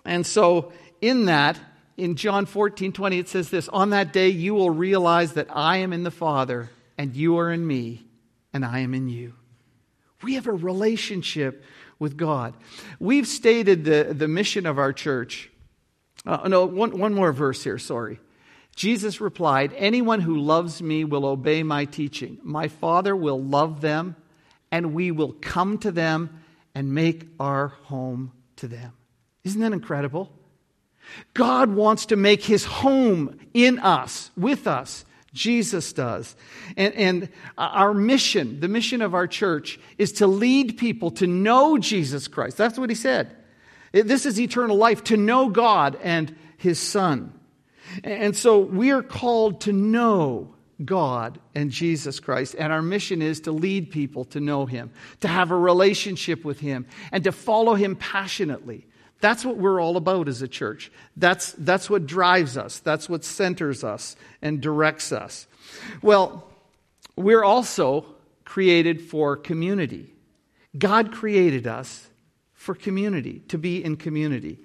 and 0.03 0.25
so, 0.25 0.73
in 0.99 1.25
that, 1.25 1.57
in 1.97 2.15
John 2.15 2.45
14 2.45 2.93
20, 2.93 3.19
it 3.19 3.27
says 3.27 3.49
this 3.49 3.67
On 3.69 3.89
that 3.89 4.13
day, 4.13 4.29
you 4.29 4.53
will 4.53 4.69
realize 4.69 5.33
that 5.33 5.47
I 5.49 5.77
am 5.77 5.91
in 5.91 6.03
the 6.03 6.11
Father, 6.11 6.69
and 6.97 7.15
you 7.15 7.39
are 7.39 7.51
in 7.51 7.65
me, 7.65 8.05
and 8.53 8.63
I 8.63 8.79
am 8.79 8.93
in 8.93 9.09
you. 9.09 9.33
We 10.23 10.35
have 10.35 10.47
a 10.47 10.53
relationship 10.53 11.63
with 11.99 12.15
God. 12.15 12.53
We've 12.99 13.27
stated 13.27 13.83
the, 13.85 14.13
the 14.13 14.27
mission 14.27 14.65
of 14.65 14.77
our 14.77 14.93
church. 14.93 15.49
Uh, 16.25 16.47
no, 16.47 16.65
one, 16.65 16.97
one 16.97 17.13
more 17.13 17.31
verse 17.31 17.63
here, 17.63 17.77
sorry. 17.77 18.19
Jesus 18.75 19.19
replied, 19.19 19.73
Anyone 19.75 20.21
who 20.21 20.37
loves 20.37 20.81
me 20.81 21.03
will 21.03 21.25
obey 21.25 21.63
my 21.63 21.85
teaching. 21.85 22.37
My 22.43 22.67
Father 22.67 23.15
will 23.15 23.41
love 23.41 23.81
them, 23.81 24.15
and 24.71 24.93
we 24.93 25.11
will 25.11 25.33
come 25.33 25.79
to 25.79 25.91
them 25.91 26.41
and 26.75 26.93
make 26.93 27.27
our 27.39 27.69
home 27.69 28.33
to 28.57 28.67
them. 28.67 28.93
Isn't 29.43 29.61
that 29.61 29.73
incredible? 29.73 30.31
God 31.33 31.71
wants 31.71 32.07
to 32.07 32.15
make 32.15 32.43
his 32.43 32.65
home 32.65 33.39
in 33.53 33.79
us, 33.79 34.31
with 34.35 34.67
us. 34.67 35.05
Jesus 35.33 35.93
does. 35.93 36.35
And, 36.75 36.93
and 36.95 37.29
our 37.57 37.93
mission, 37.93 38.59
the 38.59 38.67
mission 38.67 39.01
of 39.01 39.13
our 39.13 39.27
church, 39.27 39.79
is 39.97 40.13
to 40.13 40.27
lead 40.27 40.77
people 40.77 41.11
to 41.11 41.27
know 41.27 41.77
Jesus 41.77 42.27
Christ. 42.27 42.57
That's 42.57 42.79
what 42.79 42.89
he 42.89 42.95
said. 42.95 43.35
This 43.91 44.25
is 44.25 44.39
eternal 44.39 44.77
life, 44.77 45.03
to 45.05 45.17
know 45.17 45.49
God 45.49 45.97
and 46.01 46.35
his 46.57 46.79
Son. 46.79 47.33
And 48.03 48.35
so 48.35 48.59
we 48.59 48.91
are 48.91 49.03
called 49.03 49.61
to 49.61 49.71
know 49.73 50.55
God 50.83 51.39
and 51.55 51.71
Jesus 51.71 52.19
Christ. 52.19 52.55
And 52.57 52.73
our 52.73 52.81
mission 52.81 53.21
is 53.21 53.41
to 53.41 53.51
lead 53.51 53.91
people 53.91 54.25
to 54.25 54.39
know 54.39 54.65
him, 54.65 54.91
to 55.21 55.27
have 55.27 55.51
a 55.51 55.57
relationship 55.57 56.43
with 56.43 56.59
him, 56.59 56.85
and 57.11 57.23
to 57.23 57.31
follow 57.31 57.75
him 57.75 57.95
passionately. 57.95 58.87
That's 59.19 59.43
what 59.43 59.57
we're 59.57 59.81
all 59.81 59.97
about 59.97 60.27
as 60.27 60.41
a 60.41 60.47
church. 60.47 60.91
That's, 61.15 61.53
that's 61.53 61.89
what 61.89 62.05
drives 62.05 62.57
us. 62.57 62.79
That's 62.79 63.09
what 63.09 63.23
centers 63.23 63.83
us 63.83 64.15
and 64.41 64.61
directs 64.61 65.11
us. 65.11 65.47
Well, 66.01 66.47
we're 67.15 67.43
also 67.43 68.05
created 68.45 69.01
for 69.01 69.35
community. 69.35 70.13
God 70.77 71.11
created 71.11 71.65
us 71.65 72.07
for 72.53 72.75
community, 72.75 73.41
to 73.47 73.57
be 73.57 73.83
in 73.83 73.95
community. 73.95 74.59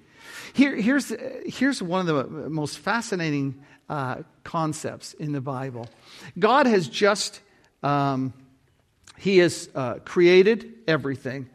Here, 0.53 0.75
here's, 0.75 1.11
here's 1.45 1.81
one 1.81 2.07
of 2.07 2.31
the 2.31 2.49
most 2.49 2.77
fascinating 2.77 3.63
uh, 3.89 4.17
concepts 4.43 5.13
in 5.13 5.31
the 5.31 5.41
Bible. 5.41 5.87
God 6.37 6.67
has 6.67 6.87
just, 6.87 7.41
um, 7.81 8.33
He 9.17 9.39
has 9.39 9.69
uh, 9.73 9.95
created 10.05 10.73
everything 10.87 11.49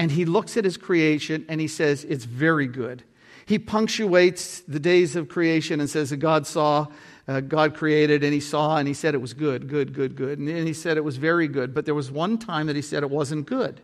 and 0.00 0.10
he 0.10 0.24
looks 0.24 0.56
at 0.56 0.64
his 0.64 0.78
creation 0.78 1.44
and 1.46 1.60
he 1.60 1.68
says, 1.68 2.04
It's 2.04 2.24
very 2.24 2.66
good. 2.66 3.04
He 3.44 3.58
punctuates 3.58 4.60
the 4.60 4.80
days 4.80 5.14
of 5.14 5.28
creation 5.28 5.78
and 5.78 5.90
says 5.90 6.08
that 6.08 6.16
God 6.16 6.46
saw, 6.46 6.86
uh, 7.28 7.40
God 7.40 7.74
created, 7.74 8.24
and 8.24 8.32
he 8.32 8.40
saw, 8.40 8.78
and 8.78 8.88
he 8.88 8.94
said 8.94 9.14
it 9.14 9.20
was 9.20 9.34
good, 9.34 9.68
good, 9.68 9.92
good, 9.92 10.16
good. 10.16 10.38
And 10.38 10.48
then 10.48 10.64
he 10.64 10.72
said 10.72 10.96
it 10.96 11.04
was 11.04 11.18
very 11.18 11.48
good. 11.48 11.74
But 11.74 11.84
there 11.84 11.94
was 11.94 12.10
one 12.10 12.38
time 12.38 12.68
that 12.68 12.76
he 12.76 12.80
said 12.80 13.02
it 13.02 13.10
wasn't 13.10 13.44
good. 13.44 13.82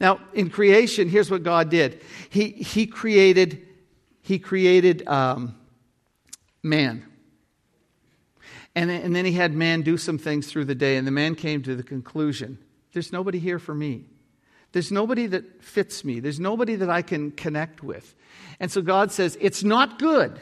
Now, 0.00 0.18
in 0.32 0.48
creation, 0.48 1.10
here's 1.10 1.30
what 1.30 1.42
God 1.42 1.68
did 1.68 2.00
He, 2.30 2.48
he 2.48 2.86
created, 2.86 3.68
he 4.22 4.38
created 4.38 5.06
um, 5.06 5.54
man. 6.62 7.04
And, 8.74 8.90
and 8.90 9.14
then 9.14 9.26
he 9.26 9.32
had 9.32 9.52
man 9.52 9.82
do 9.82 9.98
some 9.98 10.16
things 10.16 10.50
through 10.50 10.64
the 10.64 10.74
day, 10.74 10.96
and 10.96 11.06
the 11.06 11.10
man 11.12 11.34
came 11.34 11.62
to 11.64 11.76
the 11.76 11.82
conclusion 11.82 12.56
there's 12.94 13.12
nobody 13.12 13.38
here 13.38 13.58
for 13.58 13.74
me. 13.74 14.06
There's 14.72 14.90
nobody 14.90 15.26
that 15.26 15.62
fits 15.62 16.04
me. 16.04 16.20
There's 16.20 16.40
nobody 16.40 16.76
that 16.76 16.90
I 16.90 17.02
can 17.02 17.30
connect 17.30 17.82
with. 17.82 18.14
And 18.58 18.70
so 18.70 18.82
God 18.82 19.12
says, 19.12 19.36
It's 19.40 19.62
not 19.62 19.98
good. 19.98 20.40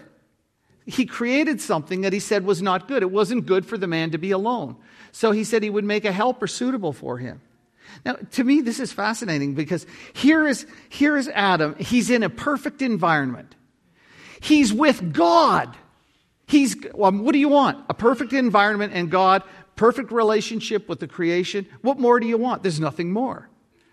He 0.86 1.06
created 1.06 1.60
something 1.60 2.00
that 2.00 2.12
he 2.12 2.20
said 2.20 2.44
was 2.44 2.62
not 2.62 2.88
good. 2.88 3.02
It 3.02 3.10
wasn't 3.10 3.46
good 3.46 3.66
for 3.66 3.76
the 3.76 3.86
man 3.86 4.10
to 4.12 4.18
be 4.18 4.30
alone. 4.30 4.76
So 5.12 5.30
he 5.32 5.44
said 5.44 5.62
he 5.62 5.70
would 5.70 5.84
make 5.84 6.04
a 6.04 6.12
helper 6.12 6.46
suitable 6.46 6.92
for 6.92 7.18
him. 7.18 7.40
Now, 8.04 8.14
to 8.32 8.44
me, 8.44 8.60
this 8.60 8.80
is 8.80 8.92
fascinating 8.92 9.54
because 9.54 9.86
here 10.14 10.46
is, 10.46 10.66
here 10.88 11.16
is 11.16 11.28
Adam. 11.28 11.74
He's 11.78 12.08
in 12.08 12.22
a 12.22 12.30
perfect 12.30 12.82
environment. 12.82 13.54
He's 14.40 14.72
with 14.72 15.12
God. 15.12 15.76
He's, 16.46 16.76
well, 16.94 17.12
what 17.12 17.32
do 17.32 17.38
you 17.38 17.48
want? 17.48 17.84
A 17.88 17.94
perfect 17.94 18.32
environment 18.32 18.92
and 18.94 19.10
God, 19.10 19.42
perfect 19.76 20.10
relationship 20.12 20.88
with 20.88 21.00
the 21.00 21.08
creation. 21.08 21.66
What 21.82 21.98
more 21.98 22.20
do 22.20 22.26
you 22.26 22.38
want? 22.38 22.62
There's 22.62 22.80
nothing 22.80 23.12
more. 23.12 23.49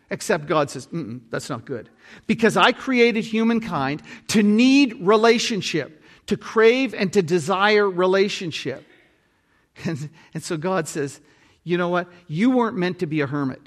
Except 0.10 0.46
God 0.46 0.70
says, 0.70 0.88
that's 1.30 1.50
not 1.50 1.66
good. 1.66 1.90
Because 2.28 2.56
I 2.56 2.72
created 2.72 3.26
humankind 3.26 4.02
to 4.30 4.42
need 4.42 4.96
relationship, 5.02 6.02
to 6.28 6.38
crave 6.38 6.94
and 6.94 7.12
to 7.14 7.22
desire 7.22 7.90
relationship. 7.90 8.84
And, 9.86 10.10
and 10.34 10.42
so 10.42 10.58
God 10.58 10.88
says, 10.88 11.22
you 11.64 11.78
know 11.78 11.90
what? 11.90 12.08
You 12.28 12.50
weren't 12.50 12.78
meant 12.78 12.98
to 12.98 13.06
be 13.06 13.22
a 13.22 13.28
hermit. 13.28 13.62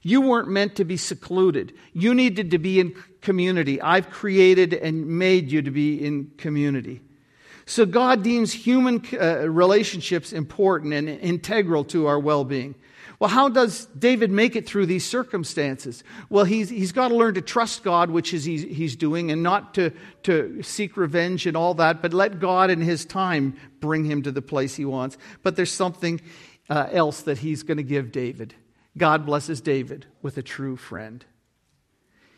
You 0.00 0.20
weren't 0.20 0.46
meant 0.46 0.76
to 0.76 0.84
be 0.84 0.96
secluded. 0.96 1.72
You 1.92 2.14
needed 2.14 2.52
to 2.52 2.58
be 2.58 2.78
in 2.78 2.94
community. 3.20 3.82
I've 3.82 4.08
created 4.08 4.72
and 4.74 5.04
made 5.18 5.50
you 5.50 5.62
to 5.62 5.72
be 5.72 5.96
in 5.96 6.30
community. 6.38 7.00
So 7.64 7.84
God 7.84 8.22
deems 8.22 8.52
human 8.52 9.04
uh, 9.20 9.48
relationships 9.48 10.32
important 10.32 10.94
and 10.94 11.08
integral 11.08 11.82
to 11.86 12.06
our 12.06 12.20
well 12.20 12.44
being. 12.44 12.76
Well, 13.18 13.30
how 13.30 13.48
does 13.48 13.86
David 13.86 14.30
make 14.30 14.56
it 14.56 14.66
through 14.66 14.86
these 14.86 15.06
circumstances? 15.06 16.04
Well, 16.28 16.44
he's, 16.44 16.68
he's 16.68 16.92
got 16.92 17.08
to 17.08 17.16
learn 17.16 17.34
to 17.34 17.40
trust 17.40 17.82
God, 17.82 18.10
which 18.10 18.34
is 18.34 18.44
he's, 18.44 18.62
he's 18.62 18.94
doing, 18.96 19.30
and 19.30 19.42
not 19.42 19.74
to, 19.74 19.92
to 20.24 20.62
seek 20.62 20.96
revenge 20.96 21.46
and 21.46 21.56
all 21.56 21.74
that, 21.74 22.02
but 22.02 22.12
let 22.12 22.40
God 22.40 22.70
in 22.70 22.80
his 22.80 23.04
time 23.04 23.56
bring 23.80 24.04
him 24.04 24.22
to 24.22 24.32
the 24.32 24.42
place 24.42 24.76
he 24.76 24.84
wants. 24.84 25.16
But 25.42 25.56
there's 25.56 25.72
something 25.72 26.20
uh, 26.68 26.88
else 26.92 27.22
that 27.22 27.38
he's 27.38 27.62
going 27.62 27.78
to 27.78 27.82
give 27.82 28.12
David. 28.12 28.54
God 28.98 29.24
blesses 29.24 29.60
David 29.60 30.06
with 30.20 30.36
a 30.36 30.42
true 30.42 30.76
friend. 30.76 31.24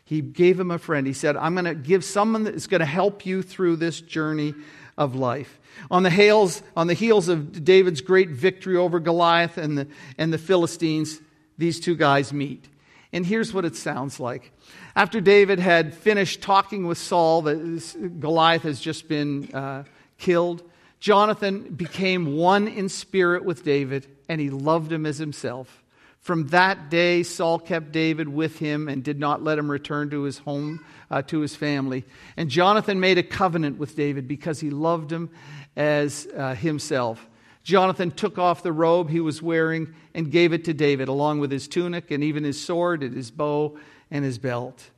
He 0.05 0.21
gave 0.21 0.59
him 0.59 0.71
a 0.71 0.79
friend. 0.79 1.05
He 1.05 1.13
said, 1.13 1.37
I'm 1.37 1.53
going 1.53 1.65
to 1.65 1.75
give 1.75 2.03
someone 2.03 2.43
that's 2.43 2.67
going 2.67 2.79
to 2.79 2.85
help 2.85 3.25
you 3.25 3.43
through 3.43 3.75
this 3.75 4.01
journey 4.01 4.55
of 4.99 5.15
life. 5.15 5.59
On 5.89 6.03
the, 6.03 6.09
heels, 6.11 6.61
on 6.75 6.85
the 6.87 6.93
heels 6.93 7.29
of 7.29 7.63
David's 7.63 8.01
great 8.01 8.29
victory 8.29 8.75
over 8.75 8.99
Goliath 8.99 9.57
and 9.57 9.77
the, 9.77 9.87
and 10.17 10.31
the 10.31 10.37
Philistines, 10.37 11.19
these 11.57 11.79
two 11.79 11.95
guys 11.95 12.31
meet. 12.33 12.67
And 13.11 13.25
here's 13.25 13.53
what 13.53 13.65
it 13.65 13.75
sounds 13.75 14.19
like. 14.19 14.51
After 14.95 15.21
David 15.21 15.57
had 15.57 15.95
finished 15.95 16.41
talking 16.41 16.85
with 16.85 16.97
Saul, 16.97 17.41
that 17.43 18.19
Goliath 18.19 18.63
has 18.63 18.79
just 18.79 19.07
been 19.07 19.49
uh, 19.53 19.85
killed, 20.17 20.61
Jonathan 20.99 21.73
became 21.73 22.35
one 22.35 22.67
in 22.67 22.89
spirit 22.89 23.45
with 23.45 23.63
David, 23.63 24.05
and 24.27 24.41
he 24.41 24.49
loved 24.49 24.91
him 24.91 25.05
as 25.05 25.17
himself. 25.17 25.78
From 26.19 26.47
that 26.47 26.89
day, 26.89 27.23
Saul 27.23 27.59
kept 27.59 27.91
David 27.91 28.27
with 28.27 28.59
him 28.59 28.87
and 28.87 29.03
did 29.03 29.19
not 29.19 29.43
let 29.43 29.57
him 29.57 29.71
return 29.71 30.09
to 30.09 30.23
his 30.23 30.37
home, 30.37 30.85
uh, 31.09 31.21
to 31.23 31.39
his 31.39 31.55
family. 31.55 32.05
And 32.35 32.49
Jonathan 32.49 32.99
made 32.99 33.17
a 33.17 33.23
covenant 33.23 33.77
with 33.77 33.95
David 33.95 34.27
because 34.27 34.59
he 34.59 34.69
loved 34.69 35.11
him 35.11 35.29
as 35.75 36.27
uh, 36.35 36.55
himself. 36.55 37.27
Jonathan 37.63 38.11
took 38.11 38.37
off 38.37 38.63
the 38.63 38.71
robe 38.71 39.09
he 39.09 39.19
was 39.19 39.41
wearing 39.41 39.93
and 40.13 40.31
gave 40.31 40.53
it 40.53 40.65
to 40.65 40.73
David, 40.73 41.07
along 41.07 41.39
with 41.39 41.51
his 41.51 41.67
tunic 41.67 42.11
and 42.11 42.23
even 42.23 42.43
his 42.43 42.59
sword 42.59 43.03
and 43.03 43.15
his 43.15 43.31
bow 43.31 43.77
and 44.11 44.25
his 44.25 44.37
belt. 44.37 44.89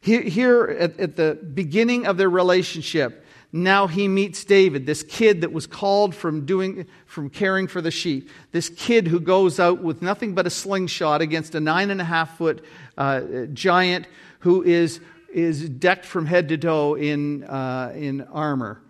Here, 0.00 0.22
here 0.22 0.64
at, 0.64 0.98
at 0.98 1.16
the 1.16 1.38
beginning 1.54 2.06
of 2.06 2.16
their 2.16 2.30
relationship, 2.30 3.24
now 3.52 3.88
he 3.88 4.06
meets 4.06 4.44
David, 4.44 4.86
this 4.86 5.02
kid 5.02 5.40
that 5.40 5.52
was 5.52 5.66
called 5.66 6.14
from 6.14 6.46
doing 6.46 6.86
from 7.06 7.30
caring 7.30 7.66
for 7.66 7.80
the 7.80 7.90
sheep. 7.90 8.30
This 8.52 8.68
kid 8.68 9.08
who 9.08 9.18
goes 9.18 9.58
out 9.58 9.82
with 9.82 10.02
nothing 10.02 10.34
but 10.34 10.46
a 10.46 10.50
slingshot 10.50 11.20
against 11.20 11.54
a 11.56 11.60
nine 11.60 11.90
and 11.90 12.00
a 12.00 12.04
half 12.04 12.38
foot 12.38 12.64
uh, 12.96 13.46
giant 13.52 14.06
who 14.40 14.62
is 14.62 15.00
is 15.32 15.68
decked 15.68 16.04
from 16.04 16.26
head 16.26 16.48
to 16.48 16.58
toe 16.58 16.94
in 16.94 17.42
uh, 17.44 17.92
in 17.96 18.20
armor. 18.22 18.80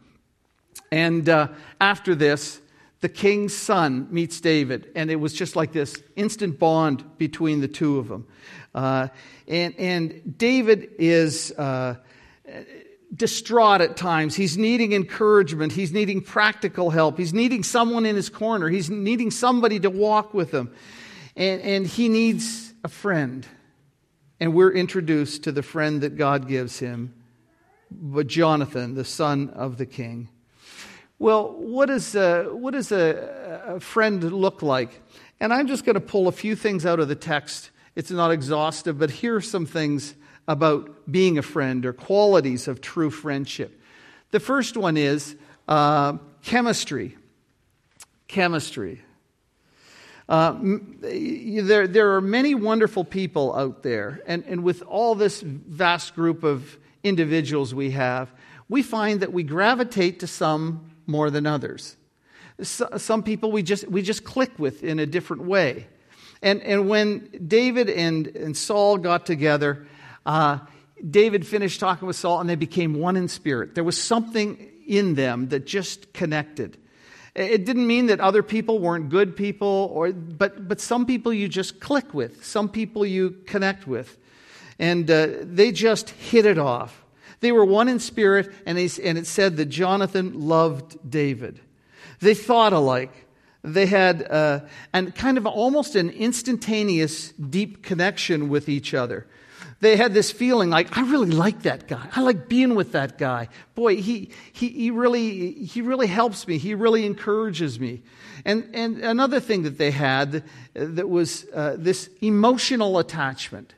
And 0.93 1.29
uh, 1.29 1.49
after 1.81 2.15
this, 2.15 2.61
the 3.01 3.09
king's 3.09 3.57
son 3.57 4.09
meets 4.11 4.41
David, 4.41 4.91
and 4.95 5.11
it 5.11 5.17
was 5.17 5.33
just 5.33 5.57
like 5.57 5.73
this 5.73 5.97
instant 6.17 6.59
bond 6.59 7.05
between 7.17 7.61
the 7.61 7.69
two 7.69 7.99
of 7.99 8.09
them. 8.09 8.27
Uh, 8.75 9.09
and, 9.49 9.75
and 9.79 10.39
David 10.39 10.91
is 10.99 11.51
uh, 11.53 11.97
distraught 13.15 13.81
at 13.81 13.97
times. 13.97 14.37
He's 14.37 14.57
needing 14.57 14.93
encouragement. 14.93 15.73
He's 15.73 15.93
needing 15.93 16.21
practical 16.21 16.91
help. 16.91 17.19
He's 17.19 17.35
needing 17.35 17.63
someone 17.63 18.07
in 18.07 18.15
his 18.17 18.29
corner. 18.29 18.69
He's 18.69 18.89
needing 18.89 19.31
somebody 19.31 19.81
to 19.81 19.91
walk 19.91 20.33
with 20.33 20.53
him. 20.53 20.73
And, 21.37 21.61
and 21.63 21.87
he 21.87 22.09
needs 22.09 22.73
a 22.85 22.89
friend. 22.89 23.47
And 24.39 24.55
we're 24.55 24.73
introduced 24.73 25.45
to 25.45 25.53
the 25.53 25.63
friend 25.63 26.01
that 26.01 26.17
God 26.17 26.49
gives 26.49 26.79
him, 26.79 27.15
but 27.91 28.27
Jonathan, 28.27 28.95
the 28.95 29.05
son 29.05 29.51
of 29.51 29.77
the 29.77 29.87
king. 29.87 30.29
Well, 31.19 31.53
what, 31.53 31.91
is 31.91 32.15
a, 32.15 32.45
what 32.45 32.73
does 32.73 32.93
a, 32.93 33.65
a 33.67 33.81
friend 33.81 34.23
look 34.33 34.63
like? 34.63 35.03
And 35.41 35.53
I'm 35.53 35.67
just 35.67 35.85
going 35.85 35.95
to 35.95 36.01
pull 36.01 36.29
a 36.29 36.33
few 36.33 36.57
things 36.57 36.87
out 36.87 37.01
of 37.01 37.09
the 37.09 37.15
text. 37.15 37.71
It's 37.95 38.11
not 38.11 38.31
exhaustive, 38.31 38.99
but 38.99 39.11
here 39.11 39.37
are 39.37 39.41
some 39.43 39.67
things 39.67 40.15
about 40.51 40.91
being 41.09 41.39
a 41.39 41.43
friend 41.43 41.87
or 41.87 41.93
qualities 41.93 42.67
of 42.67 42.81
true 42.81 43.09
friendship. 43.09 43.81
The 44.33 44.41
first 44.41 44.77
one 44.77 44.97
is 44.97 45.37
uh, 45.69 46.15
chemistry. 46.43 47.17
Chemistry. 48.27 49.01
Uh, 50.29 50.59
there, 51.03 51.87
there 51.87 52.17
are 52.17 52.21
many 52.21 52.57
wonderful 52.57 53.05
people 53.05 53.55
out 53.55 53.85
there, 53.85 54.23
and, 54.27 54.45
and 54.45 54.65
with 54.65 54.83
all 54.83 55.15
this 55.15 55.41
vast 55.41 56.17
group 56.17 56.43
of 56.43 56.79
individuals 57.05 57.73
we 57.73 57.93
have, 57.93 58.33
we 58.69 58.83
find 58.83 59.21
that 59.21 59.33
we 59.33 59.45
gravitate 59.45 60.19
to 60.21 60.27
some 60.27 60.91
more 61.07 61.31
than 61.31 61.47
others. 61.47 61.97
So, 62.61 62.89
some 62.97 63.23
people 63.23 63.53
we 63.53 63.63
just, 63.63 63.89
we 63.89 64.03
just 64.03 64.25
click 64.25 64.51
with 64.59 64.83
in 64.83 64.99
a 64.99 65.07
different 65.07 65.45
way. 65.45 65.87
And, 66.43 66.61
and 66.63 66.89
when 66.89 67.29
David 67.47 67.89
and, 67.89 68.29
and 68.29 68.57
Saul 68.57 68.97
got 68.99 69.27
together, 69.27 69.87
uh, 70.31 70.59
David 71.09 71.45
finished 71.45 71.81
talking 71.81 72.07
with 72.07 72.15
Saul 72.15 72.41
and 72.41 72.49
they 72.49 72.55
became 72.55 72.95
one 72.95 73.17
in 73.17 73.27
spirit. 73.27 73.75
There 73.75 73.83
was 73.83 74.01
something 74.01 74.71
in 74.87 75.15
them 75.15 75.49
that 75.49 75.67
just 75.67 76.13
connected. 76.13 76.77
It 77.35 77.65
didn't 77.65 77.87
mean 77.87 78.07
that 78.07 78.21
other 78.21 78.43
people 78.43 78.79
weren't 78.79 79.09
good 79.09 79.37
people, 79.37 79.91
or, 79.93 80.13
but, 80.13 80.69
but 80.69 80.81
some 80.81 81.07
people 81.07 81.33
you 81.33 81.49
just 81.49 81.81
click 81.81 82.15
with, 82.15 82.45
some 82.45 82.69
people 82.69 83.05
you 83.05 83.31
connect 83.47 83.87
with. 83.87 84.19
And 84.79 85.11
uh, 85.11 85.29
they 85.43 85.73
just 85.73 86.11
hit 86.11 86.47
it 86.47 86.59
off. 86.59 87.05
They 87.41 87.53
were 87.53 87.65
one 87.65 87.89
in 87.89 87.99
spirit, 87.99 88.53
and, 88.67 88.79
and 88.79 89.19
it 89.19 89.27
said 89.27 89.57
that 89.57 89.67
Jonathan 89.67 90.41
loved 90.41 90.97
David. 91.09 91.61
They 92.21 92.35
thought 92.35 92.73
alike. 92.73 93.27
They 93.63 93.87
had 93.87 94.31
uh, 94.31 94.61
and 94.93 95.15
kind 95.15 95.39
of 95.39 95.47
almost 95.47 95.97
an 95.97 96.11
instantaneous, 96.11 97.31
deep 97.33 97.83
connection 97.83 98.49
with 98.49 98.69
each 98.69 98.95
other 98.95 99.27
they 99.81 99.97
had 99.97 100.13
this 100.13 100.31
feeling 100.31 100.69
like, 100.69 100.97
I 100.97 101.03
really 101.03 101.31
like 101.31 101.63
that 101.63 101.89
guy. 101.89 102.07
I 102.15 102.21
like 102.21 102.49
being 102.49 102.75
with 102.75 102.93
that 102.93 103.17
guy. 103.17 103.49
Boy, 103.75 103.97
he, 103.97 104.31
he, 104.53 104.69
he, 104.69 104.91
really, 104.91 105.53
he 105.53 105.81
really 105.81 106.07
helps 106.07 106.47
me. 106.47 106.59
He 106.59 106.75
really 106.75 107.07
encourages 107.07 107.81
me. 107.81 108.03
And, 108.45 108.69
and 108.75 108.99
another 108.99 109.41
thing 109.41 109.63
that 109.63 109.79
they 109.79 109.91
had 109.91 110.45
that 110.75 111.09
was 111.09 111.47
uh, 111.55 111.77
this 111.79 112.11
emotional 112.21 112.99
attachment. 112.99 113.75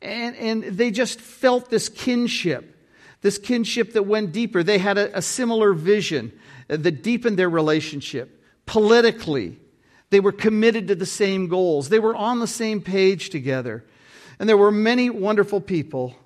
And, 0.00 0.36
and 0.36 0.64
they 0.64 0.90
just 0.90 1.20
felt 1.20 1.68
this 1.68 1.90
kinship, 1.90 2.74
this 3.20 3.36
kinship 3.36 3.92
that 3.92 4.04
went 4.04 4.32
deeper. 4.32 4.62
They 4.62 4.78
had 4.78 4.96
a, 4.96 5.18
a 5.18 5.22
similar 5.22 5.74
vision 5.74 6.32
that 6.68 7.02
deepened 7.02 7.38
their 7.38 7.50
relationship. 7.50 8.42
Politically, 8.64 9.58
they 10.08 10.20
were 10.20 10.32
committed 10.32 10.88
to 10.88 10.94
the 10.94 11.04
same 11.04 11.48
goals, 11.48 11.90
they 11.90 11.98
were 11.98 12.14
on 12.14 12.40
the 12.40 12.46
same 12.46 12.80
page 12.80 13.28
together. 13.28 13.84
And 14.40 14.48
there 14.48 14.56
were 14.56 14.72
many 14.72 15.10
wonderful 15.10 15.60
people, 15.60 16.16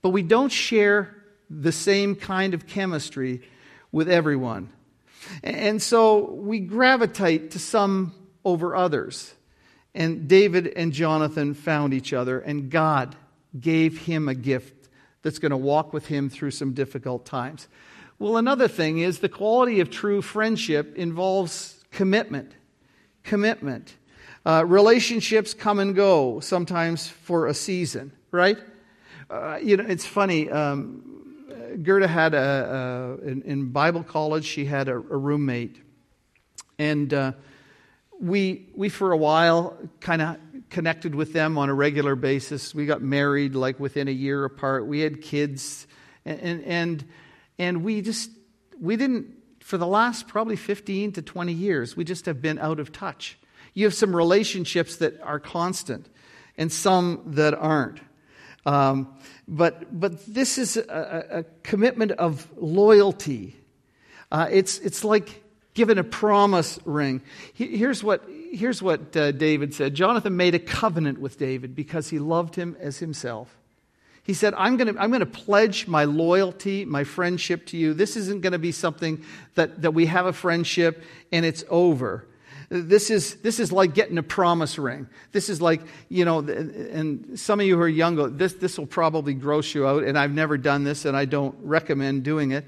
but 0.00 0.10
we 0.10 0.22
don't 0.22 0.52
share 0.52 1.14
the 1.50 1.72
same 1.72 2.14
kind 2.14 2.54
of 2.54 2.68
chemistry 2.68 3.42
with 3.90 4.08
everyone. 4.08 4.70
And 5.42 5.82
so 5.82 6.30
we 6.30 6.60
gravitate 6.60 7.50
to 7.50 7.58
some 7.58 8.14
over 8.44 8.76
others. 8.76 9.34
And 9.92 10.28
David 10.28 10.68
and 10.76 10.92
Jonathan 10.92 11.54
found 11.54 11.94
each 11.94 12.12
other, 12.12 12.38
and 12.38 12.70
God 12.70 13.16
gave 13.58 13.98
him 14.02 14.28
a 14.28 14.36
gift 14.36 14.88
that's 15.22 15.40
going 15.40 15.50
to 15.50 15.56
walk 15.56 15.92
with 15.92 16.06
him 16.06 16.30
through 16.30 16.52
some 16.52 16.74
difficult 16.74 17.26
times. 17.26 17.66
Well, 18.20 18.36
another 18.36 18.68
thing 18.68 18.98
is 18.98 19.18
the 19.18 19.28
quality 19.28 19.80
of 19.80 19.90
true 19.90 20.22
friendship 20.22 20.94
involves 20.94 21.84
commitment. 21.90 22.52
Commitment. 23.24 23.94
Uh, 24.46 24.64
relationships 24.66 25.52
come 25.52 25.78
and 25.78 25.94
go, 25.94 26.40
sometimes 26.40 27.08
for 27.08 27.46
a 27.46 27.54
season, 27.54 28.12
right? 28.30 28.58
Uh, 29.30 29.58
you 29.62 29.76
know, 29.76 29.84
it's 29.86 30.06
funny. 30.06 30.48
Um, 30.48 31.08
Gerda 31.82 32.08
had 32.08 32.34
a, 32.34 33.18
a 33.22 33.26
in, 33.26 33.42
in, 33.42 33.70
Bible 33.70 34.02
college. 34.02 34.44
She 34.44 34.64
had 34.64 34.88
a, 34.88 34.94
a 34.94 34.96
roommate, 34.96 35.76
and 36.78 37.12
uh, 37.12 37.32
we 38.20 38.68
we 38.74 38.88
for 38.88 39.12
a 39.12 39.16
while 39.16 39.76
kind 40.00 40.22
of 40.22 40.38
connected 40.70 41.14
with 41.14 41.32
them 41.32 41.58
on 41.58 41.68
a 41.68 41.74
regular 41.74 42.14
basis. 42.14 42.74
We 42.74 42.86
got 42.86 43.02
married 43.02 43.54
like 43.54 43.78
within 43.78 44.08
a 44.08 44.12
year 44.12 44.44
apart. 44.44 44.86
We 44.86 45.00
had 45.00 45.20
kids, 45.20 45.86
and 46.24 46.40
and 46.40 46.64
and, 46.64 47.04
and 47.58 47.84
we 47.84 48.00
just 48.00 48.30
we 48.80 48.96
didn't 48.96 49.34
for 49.60 49.76
the 49.76 49.86
last 49.86 50.26
probably 50.26 50.56
fifteen 50.56 51.12
to 51.12 51.22
twenty 51.22 51.52
years. 51.52 51.96
We 51.96 52.04
just 52.04 52.26
have 52.26 52.40
been 52.40 52.58
out 52.58 52.80
of 52.80 52.92
touch. 52.92 53.38
You 53.78 53.84
have 53.84 53.94
some 53.94 54.16
relationships 54.16 54.96
that 54.96 55.20
are 55.22 55.38
constant 55.38 56.04
and 56.56 56.72
some 56.72 57.22
that 57.26 57.54
aren't. 57.54 58.00
Um, 58.66 59.14
but, 59.46 60.00
but 60.00 60.26
this 60.26 60.58
is 60.58 60.76
a, 60.76 61.26
a 61.30 61.44
commitment 61.62 62.10
of 62.10 62.48
loyalty. 62.56 63.54
Uh, 64.32 64.48
it's, 64.50 64.80
it's 64.80 65.04
like 65.04 65.44
giving 65.74 65.96
a 65.96 66.02
promise 66.02 66.80
ring. 66.84 67.22
Here's 67.54 68.02
what, 68.02 68.24
here's 68.50 68.82
what 68.82 69.16
uh, 69.16 69.30
David 69.30 69.72
said 69.72 69.94
Jonathan 69.94 70.36
made 70.36 70.56
a 70.56 70.58
covenant 70.58 71.20
with 71.20 71.38
David 71.38 71.76
because 71.76 72.08
he 72.08 72.18
loved 72.18 72.56
him 72.56 72.76
as 72.80 72.98
himself. 72.98 73.56
He 74.24 74.34
said, 74.34 74.54
I'm 74.54 74.76
going 74.76 74.92
to 74.92 75.00
I'm 75.00 75.10
going 75.10 75.20
to 75.20 75.26
pledge 75.26 75.86
my 75.86 76.02
loyalty, 76.02 76.84
my 76.84 77.04
friendship 77.04 77.66
to 77.66 77.76
you. 77.76 77.94
This 77.94 78.16
isn't 78.16 78.40
going 78.40 78.54
to 78.54 78.58
be 78.58 78.72
something 78.72 79.24
that, 79.54 79.82
that 79.82 79.92
we 79.92 80.06
have 80.06 80.26
a 80.26 80.32
friendship 80.32 81.04
and 81.30 81.46
it's 81.46 81.62
over. 81.70 82.26
This 82.70 83.10
is, 83.10 83.36
this 83.36 83.60
is 83.60 83.72
like 83.72 83.94
getting 83.94 84.18
a 84.18 84.22
promise 84.22 84.78
ring. 84.78 85.08
This 85.32 85.48
is 85.48 85.62
like, 85.62 85.80
you 86.10 86.26
know, 86.26 86.40
and 86.40 87.38
some 87.38 87.60
of 87.60 87.66
you 87.66 87.76
who 87.76 87.82
are 87.82 87.88
younger, 87.88 88.28
this, 88.28 88.52
this 88.54 88.78
will 88.78 88.86
probably 88.86 89.32
gross 89.32 89.74
you 89.74 89.86
out, 89.86 90.04
and 90.04 90.18
I've 90.18 90.32
never 90.32 90.58
done 90.58 90.84
this, 90.84 91.06
and 91.06 91.16
I 91.16 91.24
don't 91.24 91.56
recommend 91.62 92.24
doing 92.24 92.50
it. 92.50 92.66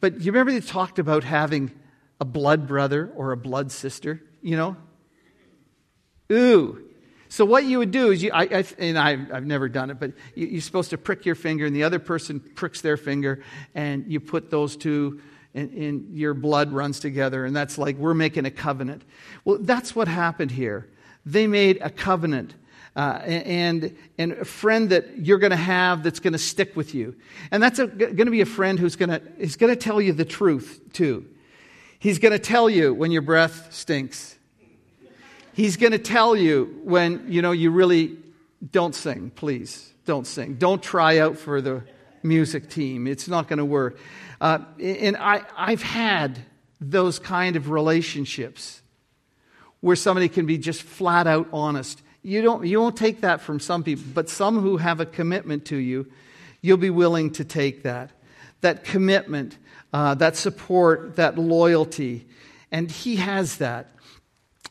But 0.00 0.20
you 0.20 0.30
remember 0.30 0.52
they 0.52 0.60
talked 0.60 1.00
about 1.00 1.24
having 1.24 1.72
a 2.20 2.24
blood 2.24 2.68
brother 2.68 3.12
or 3.16 3.32
a 3.32 3.36
blood 3.36 3.72
sister, 3.72 4.22
you 4.42 4.56
know? 4.56 4.76
Ooh. 6.30 6.88
So 7.28 7.44
what 7.44 7.64
you 7.64 7.78
would 7.78 7.90
do 7.90 8.12
is, 8.12 8.22
you, 8.22 8.30
I, 8.32 8.42
I, 8.42 8.64
and 8.78 8.96
I've, 8.96 9.32
I've, 9.32 9.46
never 9.46 9.68
done 9.68 9.90
it, 9.90 9.98
but 9.98 10.12
you, 10.36 10.58
are 10.58 10.60
supposed 10.60 10.90
to 10.90 10.98
prick 10.98 11.26
your 11.26 11.34
finger, 11.34 11.66
and 11.66 11.74
the 11.74 11.82
other 11.82 11.98
person 11.98 12.38
pricks 12.38 12.80
their 12.80 12.96
finger, 12.96 13.42
and 13.74 14.04
you 14.06 14.20
put 14.20 14.50
those 14.50 14.76
two 14.76 15.20
and, 15.54 15.70
and 15.72 16.16
your 16.16 16.34
blood 16.34 16.72
runs 16.72 17.00
together, 17.00 17.44
and 17.44 17.54
that's 17.54 17.78
like 17.78 17.96
we're 17.96 18.14
making 18.14 18.46
a 18.46 18.50
covenant. 18.50 19.02
Well, 19.44 19.58
that's 19.60 19.94
what 19.94 20.08
happened 20.08 20.50
here. 20.50 20.88
They 21.26 21.46
made 21.46 21.78
a 21.80 21.90
covenant. 21.90 22.54
Uh, 22.94 23.22
and, 23.24 23.96
and 24.18 24.32
a 24.32 24.44
friend 24.44 24.90
that 24.90 25.16
you're 25.16 25.38
going 25.38 25.50
to 25.50 25.56
have 25.56 26.02
that's 26.02 26.20
going 26.20 26.34
to 26.34 26.38
stick 26.38 26.76
with 26.76 26.94
you. 26.94 27.16
And 27.50 27.62
that's 27.62 27.78
going 27.78 28.16
to 28.16 28.30
be 28.30 28.42
a 28.42 28.46
friend 28.46 28.78
who's 28.78 28.96
going 28.96 29.08
to, 29.08 29.22
is 29.38 29.56
going 29.56 29.72
to 29.72 29.80
tell 29.80 29.98
you 29.98 30.12
the 30.12 30.26
truth, 30.26 30.78
too. 30.92 31.24
He's 31.98 32.18
going 32.18 32.32
to 32.32 32.38
tell 32.38 32.68
you 32.68 32.92
when 32.92 33.10
your 33.10 33.22
breath 33.22 33.72
stinks. 33.72 34.36
He's 35.54 35.78
going 35.78 35.92
to 35.92 35.98
tell 35.98 36.36
you 36.36 36.80
when, 36.84 37.24
you 37.32 37.40
know, 37.40 37.52
you 37.52 37.70
really 37.70 38.18
don't 38.72 38.94
sing, 38.94 39.30
please. 39.34 39.94
Don't 40.04 40.26
sing. 40.26 40.56
Don't 40.56 40.82
try 40.82 41.18
out 41.18 41.38
for 41.38 41.62
the 41.62 41.84
music 42.22 42.68
team. 42.68 43.06
It's 43.06 43.28
not 43.28 43.48
going 43.48 43.58
to 43.58 43.64
work. 43.64 43.98
Uh, 44.40 44.58
and 44.80 45.16
I, 45.16 45.42
I've 45.56 45.82
had 45.82 46.38
those 46.80 47.18
kind 47.18 47.56
of 47.56 47.70
relationships 47.70 48.82
where 49.80 49.96
somebody 49.96 50.28
can 50.28 50.46
be 50.46 50.58
just 50.58 50.82
flat 50.82 51.26
out 51.26 51.48
honest. 51.52 52.02
You, 52.22 52.42
don't, 52.42 52.66
you 52.66 52.80
won't 52.80 52.96
take 52.96 53.22
that 53.22 53.40
from 53.40 53.58
some 53.60 53.82
people, 53.82 54.04
but 54.14 54.28
some 54.28 54.60
who 54.60 54.76
have 54.76 55.00
a 55.00 55.06
commitment 55.06 55.64
to 55.66 55.76
you, 55.76 56.10
you'll 56.60 56.76
be 56.76 56.90
willing 56.90 57.32
to 57.32 57.44
take 57.44 57.82
that. 57.82 58.10
That 58.60 58.84
commitment, 58.84 59.58
uh, 59.92 60.14
that 60.14 60.36
support, 60.36 61.16
that 61.16 61.36
loyalty. 61.36 62.26
And 62.70 62.90
he 62.90 63.16
has 63.16 63.56
that. 63.56 63.88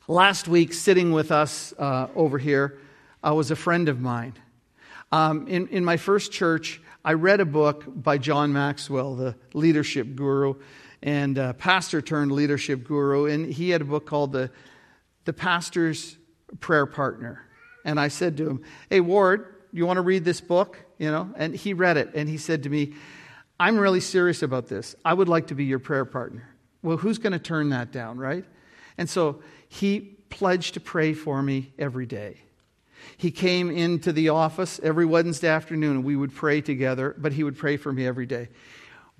Last 0.08 0.48
week, 0.48 0.74
sitting 0.74 1.12
with 1.12 1.32
us 1.32 1.74
uh, 1.78 2.08
over 2.16 2.38
here, 2.38 2.80
uh, 3.26 3.34
was 3.34 3.52
a 3.52 3.56
friend 3.56 3.90
of 3.90 4.00
mine. 4.00 4.34
Um, 5.12 5.48
in, 5.48 5.68
in 5.68 5.84
my 5.84 5.98
first 5.98 6.32
church, 6.32 6.82
I 7.04 7.14
read 7.14 7.40
a 7.40 7.46
book 7.46 7.84
by 7.88 8.18
John 8.18 8.54
Maxwell, 8.54 9.16
the 9.16 9.36
leadership 9.54 10.16
guru 10.16 10.56
and 11.04 11.38
uh, 11.38 11.54
pastor 11.54 12.02
turned 12.02 12.32
leadership 12.32 12.84
guru, 12.84 13.26
and 13.26 13.52
he 13.52 13.70
had 13.70 13.82
a 13.82 13.86
book 13.86 14.06
called 14.06 14.32
the, 14.32 14.52
the 15.26 15.34
Pastor's 15.34 16.18
Prayer 16.60 16.86
Partner. 16.86 17.44
And 17.84 18.00
I 18.00 18.10
said 18.10 18.38
to 18.38 18.50
him, 18.50 18.64
Hey, 18.90 19.00
Ward, 19.00 19.56
you 19.72 19.86
want 19.86 19.98
to 19.98 20.02
read 20.02 20.24
this 20.24 20.42
book? 20.42 20.78
You 21.00 21.10
know, 21.10 21.34
and 21.36 21.56
he 21.56 21.74
read 21.74 21.98
it, 21.98 22.12
and 22.14 22.30
he 22.30 22.38
said 22.38 22.64
to 22.64 22.70
me, 22.70 22.94
I'm 23.60 23.78
really 23.78 24.00
serious 24.00 24.44
about 24.44 24.68
this. 24.68 24.96
I 25.04 25.14
would 25.14 25.30
like 25.30 25.48
to 25.48 25.56
be 25.56 25.66
your 25.66 25.80
prayer 25.80 26.06
partner. 26.06 26.56
Well, 26.84 26.98
who's 26.98 27.18
going 27.18 27.34
to 27.34 27.40
turn 27.40 27.70
that 27.70 27.92
down, 27.92 28.18
right? 28.18 28.46
And 28.98 29.10
so 29.10 29.42
he 29.68 30.00
pledged 30.30 30.76
to 30.76 30.80
pray 30.80 31.14
for 31.14 31.42
me 31.42 31.74
every 31.78 32.06
day. 32.06 32.42
He 33.18 33.32
came 33.32 33.70
into 33.70 34.12
the 34.12 34.30
office 34.30 34.80
every 34.84 35.06
Wednesday 35.06 35.48
afternoon 35.48 35.98
and 35.98 36.04
we 36.04 36.16
would 36.16 36.34
pray 36.34 36.62
together, 36.62 37.16
but 37.18 37.34
he 37.34 37.44
would 37.44 37.58
pray 37.58 37.78
for 37.78 37.92
me 37.92 38.06
every 38.06 38.26
day. 38.26 38.50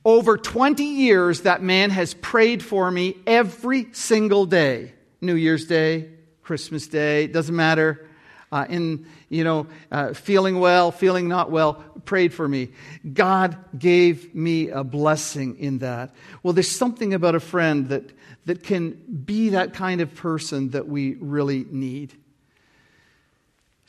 Over 0.04 0.38
20 0.38 0.84
years, 0.84 1.42
that 1.42 1.62
man 1.62 1.92
has 1.92 2.14
prayed 2.16 2.64
for 2.64 2.90
me 2.90 3.18
every 3.28 3.88
single 3.94 4.46
day 4.46 4.94
New 5.22 5.36
Year's 5.36 5.66
Day, 5.68 6.10
Christmas 6.42 6.88
Day, 6.88 7.28
doesn't 7.28 7.56
matter. 7.56 8.08
Uh, 8.52 8.66
in, 8.68 9.06
you 9.30 9.46
know, 9.46 9.68
uh, 9.92 10.14
feeling 10.14 10.60
well, 10.60 10.92
feeling 10.92 11.30
not 11.30 11.52
well, 11.52 11.76
prayed 12.04 12.34
for 12.34 12.46
me. 12.46 12.70
God 13.14 13.56
gave 13.78 14.36
me 14.36 14.70
a 14.70 14.84
blessing 14.84 15.58
in 15.58 15.78
that. 15.78 16.14
Well, 16.44 16.52
there's 16.52 16.70
something 16.70 17.14
about 17.14 17.36
a 17.36 17.40
friend 17.40 17.88
that, 17.90 18.12
that 18.46 18.64
can 18.64 18.92
be 19.24 19.50
that 19.50 19.74
kind 19.74 20.02
of 20.02 20.14
person 20.16 20.72
that 20.72 20.88
we 20.88 21.16
really 21.22 21.66
need. 21.70 22.14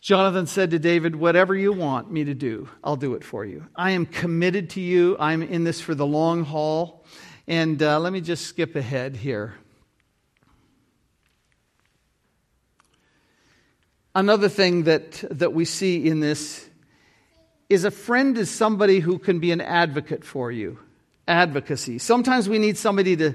Jonathan 0.03 0.49
said 0.49 0.73
to 0.73 0.81
David, 0.81 1.15
Whatever 1.15 1.55
you 1.55 1.73
want 1.73 2.11
me 2.11 2.25
to 2.25 2.35
do, 2.35 2.69
I'll 2.83 2.97
do 2.97 3.15
it 3.15 3.23
for 3.23 3.45
you. 3.45 3.69
I 3.77 3.93
am 3.93 4.05
committed 4.05 4.71
to 4.71 4.81
you. 4.81 5.17
I'm 5.21 5.43
in 5.45 5.63
this 5.63 5.81
for 5.81 5.95
the 5.95 6.05
long 6.05 6.43
haul. 6.43 7.05
And 7.47 7.81
uh, 7.81 8.01
let 8.01 8.13
me 8.13 8.21
just 8.21 8.47
skip 8.47 8.75
ahead 8.75 9.15
here. 9.15 9.55
Another 14.13 14.49
thing 14.49 14.85
that, 14.85 15.23
that 15.31 15.55
we 15.55 15.65
see 15.65 16.05
in 16.09 16.19
this 16.19 16.69
is 17.69 17.85
a 17.85 17.91
friend 17.93 18.37
is 18.37 18.51
somebody 18.51 18.99
who 18.99 19.21
can 19.21 19.39
be 19.39 19.53
an 19.53 19.61
advocate 19.61 20.25
for 20.25 20.51
you. 20.51 20.81
Advocacy. 21.29 21.99
Sometimes 21.99 22.49
we 22.49 22.59
need 22.59 22.77
somebody 22.77 23.17
to, 23.19 23.35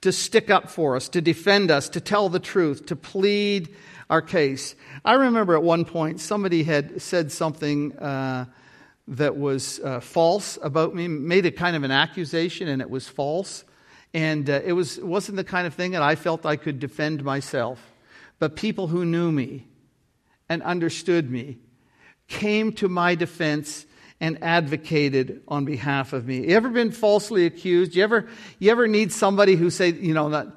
to 0.00 0.12
stick 0.12 0.48
up 0.48 0.70
for 0.70 0.96
us, 0.96 1.10
to 1.10 1.20
defend 1.20 1.70
us, 1.70 1.90
to 1.90 2.00
tell 2.00 2.30
the 2.30 2.40
truth, 2.40 2.86
to 2.86 2.96
plead 2.96 3.68
our 4.10 4.22
case. 4.22 4.74
I 5.04 5.14
remember 5.14 5.54
at 5.54 5.62
one 5.62 5.84
point 5.84 6.20
somebody 6.20 6.62
had 6.62 7.02
said 7.02 7.30
something 7.30 7.96
uh, 7.98 8.46
that 9.08 9.36
was 9.36 9.80
uh, 9.80 10.00
false 10.00 10.58
about 10.62 10.94
me, 10.94 11.08
made 11.08 11.46
a 11.46 11.50
kind 11.50 11.76
of 11.76 11.82
an 11.82 11.90
accusation, 11.90 12.68
and 12.68 12.82
it 12.82 12.90
was 12.90 13.08
false. 13.08 13.64
And 14.14 14.48
uh, 14.48 14.60
it, 14.64 14.72
was, 14.72 14.98
wasn't 14.98 15.36
the 15.36 15.44
kind 15.44 15.66
of 15.66 15.74
thing 15.74 15.92
that 15.92 16.02
I 16.02 16.14
felt 16.14 16.46
I 16.46 16.56
could 16.56 16.78
defend 16.78 17.22
myself. 17.22 17.80
But 18.38 18.56
people 18.56 18.86
who 18.86 19.04
knew 19.04 19.30
me 19.30 19.66
and 20.48 20.62
understood 20.62 21.30
me 21.30 21.58
came 22.28 22.72
to 22.74 22.88
my 22.88 23.14
defense 23.14 23.86
and 24.20 24.42
advocated 24.42 25.42
on 25.46 25.64
behalf 25.64 26.12
of 26.12 26.26
me. 26.26 26.48
You 26.48 26.56
ever 26.56 26.70
been 26.70 26.90
falsely 26.90 27.46
accused? 27.46 27.94
You 27.94 28.02
ever, 28.02 28.28
you 28.58 28.70
ever 28.70 28.88
need 28.88 29.12
somebody 29.12 29.54
who 29.54 29.70
say, 29.70 29.92
you 29.92 30.14
know, 30.14 30.30
that 30.30 30.48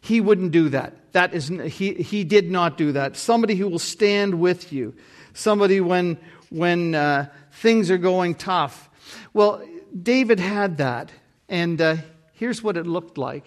he 0.00 0.20
wouldn't 0.20 0.52
do 0.52 0.68
that. 0.70 0.94
That 1.16 1.32
is, 1.32 1.48
he, 1.48 1.94
he 1.94 2.24
did 2.24 2.50
not 2.50 2.76
do 2.76 2.92
that. 2.92 3.16
Somebody 3.16 3.54
who 3.54 3.68
will 3.68 3.78
stand 3.78 4.38
with 4.38 4.70
you. 4.70 4.92
Somebody 5.32 5.80
when, 5.80 6.18
when 6.50 6.94
uh, 6.94 7.30
things 7.52 7.90
are 7.90 7.96
going 7.96 8.34
tough. 8.34 8.90
Well, 9.32 9.66
David 9.98 10.38
had 10.38 10.76
that. 10.76 11.10
And 11.48 11.80
uh, 11.80 11.96
here's 12.34 12.62
what 12.62 12.76
it 12.76 12.86
looked 12.86 13.16
like 13.16 13.46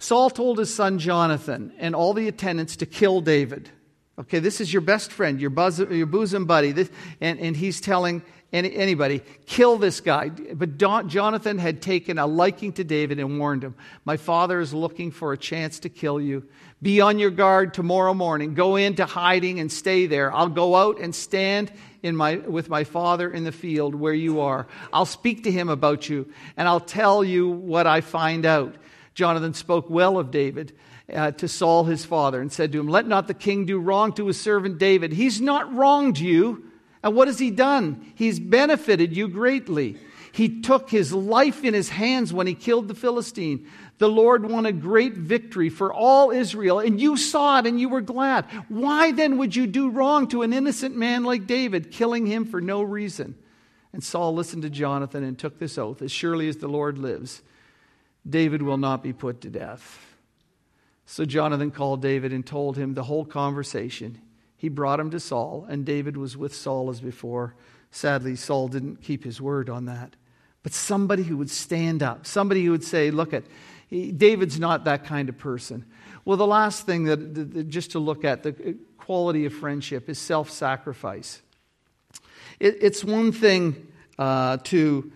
Saul 0.00 0.28
told 0.28 0.58
his 0.58 0.74
son 0.74 0.98
Jonathan 0.98 1.72
and 1.78 1.94
all 1.94 2.14
the 2.14 2.26
attendants 2.26 2.74
to 2.78 2.86
kill 2.86 3.20
David. 3.20 3.70
Okay, 4.18 4.40
this 4.40 4.60
is 4.60 4.72
your 4.72 4.82
best 4.82 5.12
friend, 5.12 5.40
your, 5.40 5.50
buzz, 5.50 5.78
your 5.78 6.06
bosom 6.06 6.46
buddy. 6.46 6.72
This, 6.72 6.90
and, 7.20 7.38
and 7.38 7.56
he's 7.56 7.80
telling 7.80 8.22
any, 8.52 8.74
anybody, 8.74 9.22
kill 9.46 9.78
this 9.78 10.00
guy. 10.00 10.28
But 10.28 10.76
Don, 10.76 11.08
Jonathan 11.08 11.58
had 11.58 11.80
taken 11.80 12.18
a 12.18 12.26
liking 12.26 12.72
to 12.74 12.84
David 12.84 13.18
and 13.18 13.38
warned 13.38 13.64
him, 13.64 13.74
My 14.04 14.16
father 14.16 14.60
is 14.60 14.74
looking 14.74 15.10
for 15.10 15.32
a 15.32 15.38
chance 15.38 15.78
to 15.80 15.88
kill 15.88 16.20
you. 16.20 16.46
Be 16.82 17.00
on 17.00 17.20
your 17.20 17.30
guard 17.30 17.74
tomorrow 17.74 18.12
morning. 18.12 18.54
Go 18.54 18.74
into 18.74 19.06
hiding 19.06 19.60
and 19.60 19.70
stay 19.70 20.06
there. 20.06 20.34
I'll 20.34 20.48
go 20.48 20.74
out 20.74 20.98
and 20.98 21.14
stand 21.14 21.72
in 22.02 22.16
my, 22.16 22.36
with 22.36 22.68
my 22.68 22.82
father 22.82 23.32
in 23.32 23.44
the 23.44 23.52
field 23.52 23.94
where 23.94 24.12
you 24.12 24.40
are. 24.40 24.66
I'll 24.92 25.06
speak 25.06 25.44
to 25.44 25.52
him 25.52 25.68
about 25.68 26.08
you, 26.08 26.32
and 26.56 26.66
I'll 26.66 26.80
tell 26.80 27.22
you 27.22 27.48
what 27.48 27.86
I 27.86 28.00
find 28.00 28.44
out. 28.44 28.74
Jonathan 29.14 29.54
spoke 29.54 29.88
well 29.88 30.18
of 30.18 30.30
David. 30.30 30.76
Uh, 31.12 31.32
to 31.32 31.48
Saul 31.48 31.84
his 31.84 32.06
father 32.06 32.40
and 32.40 32.50
said 32.50 32.72
to 32.72 32.80
him, 32.80 32.86
Let 32.86 33.06
not 33.06 33.26
the 33.26 33.34
king 33.34 33.66
do 33.66 33.78
wrong 33.78 34.12
to 34.14 34.28
his 34.28 34.40
servant 34.40 34.78
David. 34.78 35.12
He's 35.12 35.40
not 35.40 35.74
wronged 35.74 36.18
you. 36.18 36.70
And 37.02 37.14
what 37.14 37.28
has 37.28 37.40
he 37.40 37.50
done? 37.50 38.12
He's 38.14 38.38
benefited 38.38 39.14
you 39.14 39.28
greatly. 39.28 39.98
He 40.32 40.62
took 40.62 40.88
his 40.88 41.12
life 41.12 41.62
in 41.62 41.74
his 41.74 41.90
hands 41.90 42.32
when 42.32 42.46
he 42.46 42.54
killed 42.54 42.88
the 42.88 42.94
Philistine. 42.94 43.68
The 43.98 44.08
Lord 44.08 44.48
won 44.48 44.64
a 44.64 44.72
great 44.72 45.14
victory 45.14 45.68
for 45.68 45.92
all 45.92 46.30
Israel, 46.30 46.80
and 46.80 47.00
you 47.00 47.16
saw 47.16 47.58
it 47.58 47.66
and 47.66 47.78
you 47.78 47.88
were 47.88 48.00
glad. 48.00 48.46
Why 48.68 49.12
then 49.12 49.36
would 49.38 49.54
you 49.54 49.66
do 49.66 49.90
wrong 49.90 50.28
to 50.28 50.42
an 50.42 50.52
innocent 50.52 50.96
man 50.96 51.24
like 51.24 51.46
David, 51.46 51.90
killing 51.90 52.26
him 52.26 52.46
for 52.46 52.60
no 52.60 52.82
reason? 52.82 53.36
And 53.92 54.02
Saul 54.02 54.34
listened 54.34 54.62
to 54.62 54.70
Jonathan 54.70 55.22
and 55.22 55.38
took 55.38 55.58
this 55.58 55.76
oath 55.76 56.00
As 56.00 56.10
surely 56.10 56.48
as 56.48 56.56
the 56.56 56.68
Lord 56.68 56.96
lives, 56.96 57.42
David 58.28 58.62
will 58.62 58.78
not 58.78 59.02
be 59.02 59.12
put 59.12 59.42
to 59.42 59.50
death. 59.50 60.16
So 61.04 61.26
Jonathan 61.26 61.70
called 61.70 62.00
David 62.00 62.32
and 62.32 62.46
told 62.46 62.78
him 62.78 62.94
the 62.94 63.02
whole 63.02 63.26
conversation 63.26 64.18
he 64.56 64.68
brought 64.68 65.00
him 65.00 65.10
to 65.10 65.18
Saul, 65.18 65.66
and 65.68 65.84
David 65.84 66.16
was 66.16 66.36
with 66.36 66.54
Saul 66.54 66.88
as 66.88 67.00
before. 67.00 67.56
Sadly, 67.90 68.36
Saul 68.36 68.68
didn't 68.68 69.02
keep 69.02 69.24
his 69.24 69.40
word 69.40 69.68
on 69.68 69.86
that. 69.86 70.14
But 70.62 70.72
somebody 70.72 71.22
who 71.22 71.36
would 71.38 71.50
stand 71.50 72.02
up, 72.02 72.26
somebody 72.26 72.64
who 72.64 72.70
would 72.70 72.84
say, 72.84 73.10
Look 73.10 73.32
at, 73.32 73.44
David's 73.90 74.58
not 74.58 74.84
that 74.84 75.04
kind 75.04 75.28
of 75.28 75.38
person. 75.38 75.84
Well, 76.24 76.36
the 76.36 76.46
last 76.46 76.86
thing 76.86 77.04
that, 77.04 77.68
just 77.68 77.92
to 77.92 77.98
look 77.98 78.24
at, 78.24 78.42
the 78.42 78.76
quality 78.96 79.44
of 79.44 79.52
friendship, 79.52 80.08
is 80.08 80.18
self 80.18 80.50
sacrifice. 80.50 81.42
It, 82.60 82.78
it's 82.80 83.02
one 83.02 83.32
thing 83.32 83.88
uh, 84.18 84.58
to, 84.64 85.12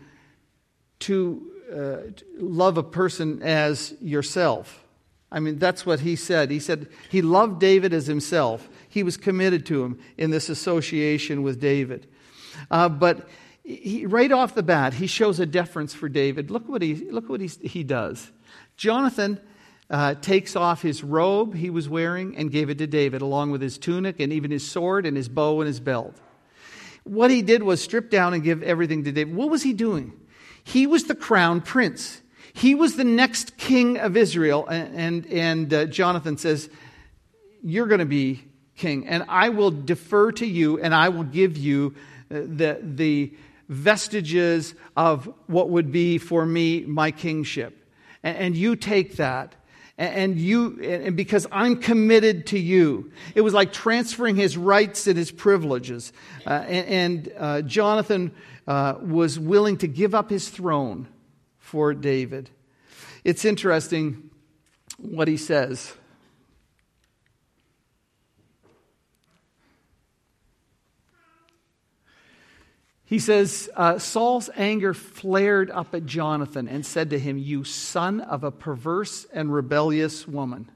to 1.01 1.53
uh, 1.73 1.97
love 2.39 2.77
a 2.77 2.83
person 2.83 3.43
as 3.43 3.95
yourself. 4.01 4.83
I 5.31 5.41
mean, 5.41 5.59
that's 5.59 5.85
what 5.85 6.01
he 6.01 6.17
said. 6.17 6.51
He 6.51 6.61
said 6.61 6.89
he 7.11 7.23
loved 7.23 7.61
David 7.61 7.93
as 7.93 8.07
himself. 8.07 8.69
He 8.89 9.03
was 9.03 9.17
committed 9.17 9.67
to 9.67 9.85
him 9.85 9.99
in 10.17 10.31
this 10.31 10.49
association 10.49 11.43
with 11.43 11.61
David. 11.61 12.07
Uh, 12.71 12.89
but 12.89 13.29
he, 13.67 14.07
right 14.07 14.31
off 14.31 14.55
the 14.55 14.63
bat, 14.63 14.95
he 14.95 15.09
shows 15.09 15.41
a 15.41 15.47
deference 15.47 15.93
for 15.93 16.09
David. 16.09 16.51
Look 16.53 16.69
what 16.69 16.83
he, 16.83 16.95
look 16.95 17.29
what 17.29 17.41
he, 17.41 17.49
he 17.49 17.83
does. 17.83 18.31
Jonathan 18.77 19.41
uh, 19.91 20.15
takes 20.15 20.55
off 20.55 20.83
his 20.83 21.03
robe 21.03 21.55
he 21.55 21.69
was 21.69 21.89
wearing 21.89 22.37
and 22.37 22.53
gave 22.53 22.71
it 22.71 22.79
to 22.79 22.87
David, 22.87 23.23
along 23.23 23.51
with 23.51 23.61
his 23.61 23.77
tunic 23.77 24.21
and 24.21 24.33
even 24.33 24.53
his 24.53 24.69
sword 24.69 25.05
and 25.05 25.17
his 25.17 25.29
bow 25.29 25.61
and 25.61 25.67
his 25.67 25.81
belt. 25.81 26.17
What 27.03 27.31
he 27.31 27.43
did 27.43 27.65
was 27.65 27.83
strip 27.83 28.09
down 28.09 28.35
and 28.35 28.43
give 28.43 28.63
everything 28.63 29.03
to 29.05 29.13
David. 29.13 29.35
What 29.35 29.51
was 29.51 29.65
he 29.65 29.73
doing? 29.73 30.13
He 30.63 30.87
was 30.87 31.05
the 31.05 31.15
crown 31.17 31.61
prince. 31.61 32.23
He 32.53 32.75
was 32.75 32.97
the 32.97 33.05
next 33.05 33.57
king 33.57 33.99
of 33.99 34.17
Israel. 34.17 34.67
And, 34.67 34.95
and, 34.97 35.27
and 35.27 35.75
uh, 35.75 35.87
Jonathan 35.87 36.37
says, 36.37 36.71
You're 37.63 37.87
going 37.87 38.01
to 38.01 38.07
be 38.07 38.45
king, 38.77 39.09
and 39.09 39.25
I 39.29 39.49
will 39.49 39.71
defer 39.71 40.31
to 40.33 40.47
you, 40.47 40.81
and 40.81 40.95
I 40.95 41.09
will 41.09 41.25
give 41.25 41.57
you 41.57 41.95
uh, 42.31 42.35
the, 42.35 42.79
the 42.83 43.33
vestiges 43.69 44.75
of 44.97 45.33
what 45.47 45.71
would 45.71 45.91
be 45.91 46.19
for 46.19 46.47
me 46.47 46.81
my 46.83 47.11
kingship. 47.11 47.87
and, 48.23 48.37
and 48.37 48.57
you 48.57 48.77
take 48.77 49.17
that 49.17 49.55
and 49.99 50.39
you 50.39 50.79
and 50.83 51.17
because 51.17 51.47
i'm 51.51 51.81
committed 51.81 52.47
to 52.47 52.59
you. 52.59 53.11
It 53.35 53.41
was 53.41 53.55
like 53.55 53.73
transferring 53.73 54.37
his 54.37 54.57
rights 54.57 55.07
and 55.07 55.17
his 55.17 55.31
privileges. 55.31 56.13
Uh, 56.47 56.51
and, 56.51 56.87
and 56.87 57.33
uh, 57.39 57.63
jonathan 57.63 58.33
uh, 58.67 58.95
was 59.01 59.39
willing 59.39 59.79
to 59.79 59.87
give 59.87 60.15
up 60.15 60.31
his 60.31 60.49
throne 60.49 61.09
for 61.59 61.95
david. 61.95 62.51
It's 63.25 63.45
interesting 63.45 64.31
what 64.99 65.29
he 65.29 65.37
says 65.37 65.96
He 73.07 73.21
says, 73.21 73.71
uh, 73.77 73.99
Saul's 74.01 74.51
anger 74.57 74.93
flared 74.93 75.71
up 75.71 75.95
at 75.95 76.07
Jonathan 76.07 76.67
and 76.67 76.85
said 76.85 77.11
to 77.11 77.19
him, 77.19 77.39
You 77.39 77.63
son 77.63 78.21
of 78.21 78.43
a 78.43 78.51
perverse 78.51 79.27
and 79.33 79.55
rebellious 79.55 80.27
woman. 80.27 80.69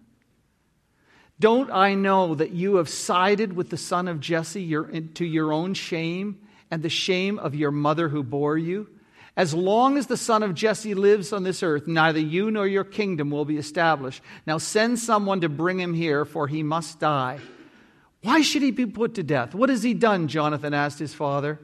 Don't 1.40 1.70
I 1.72 1.94
know 1.94 2.36
that 2.36 2.52
you 2.52 2.76
have 2.76 2.88
sided 2.88 3.54
with 3.54 3.70
the 3.70 3.76
son 3.76 4.06
of 4.06 4.20
Jesse 4.20 4.62
your, 4.62 4.84
to 4.84 5.24
your 5.24 5.52
own 5.52 5.74
shame 5.74 6.38
and 6.70 6.82
the 6.82 6.88
shame 6.88 7.38
of 7.38 7.56
your 7.56 7.72
mother 7.72 8.08
who 8.08 8.22
bore 8.22 8.56
you? 8.56 8.88
As 9.36 9.52
long 9.52 9.96
as 9.96 10.06
the 10.06 10.16
son 10.16 10.44
of 10.44 10.54
Jesse 10.54 10.94
lives 10.94 11.32
on 11.32 11.42
this 11.42 11.62
earth, 11.64 11.88
neither 11.88 12.20
you 12.20 12.50
nor 12.50 12.66
your 12.66 12.84
kingdom 12.84 13.30
will 13.30 13.44
be 13.44 13.56
established. 13.56 14.22
Now 14.46 14.58
send 14.58 15.00
someone 15.00 15.40
to 15.40 15.48
bring 15.48 15.80
him 15.80 15.94
here, 15.94 16.24
for 16.24 16.46
he 16.46 16.62
must 16.62 17.00
die. 17.00 17.40
Why 18.22 18.42
should 18.42 18.62
he 18.62 18.70
be 18.70 18.86
put 18.86 19.14
to 19.14 19.22
death? 19.22 19.54
What 19.54 19.70
has 19.70 19.82
he 19.82 19.94
done? 19.94 20.28
Jonathan 20.28 20.74
asked 20.74 20.98
his 20.98 21.14
father. 21.14 21.58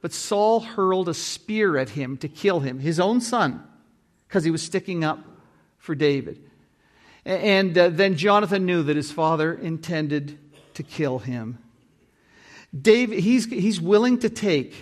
But 0.00 0.12
Saul 0.12 0.60
hurled 0.60 1.08
a 1.08 1.14
spear 1.14 1.76
at 1.76 1.90
him 1.90 2.16
to 2.18 2.28
kill 2.28 2.60
him, 2.60 2.78
his 2.78 3.00
own 3.00 3.20
son, 3.20 3.62
because 4.28 4.44
he 4.44 4.50
was 4.50 4.62
sticking 4.62 5.04
up 5.04 5.18
for 5.78 5.94
David. 5.94 6.42
And 7.24 7.76
uh, 7.76 7.88
then 7.88 8.16
Jonathan 8.16 8.66
knew 8.66 8.84
that 8.84 8.96
his 8.96 9.10
father 9.10 9.52
intended 9.52 10.38
to 10.74 10.82
kill 10.82 11.18
him. 11.18 11.58
David, 12.78 13.20
he's, 13.20 13.46
he's 13.46 13.80
willing 13.80 14.18
to 14.20 14.28
take 14.28 14.74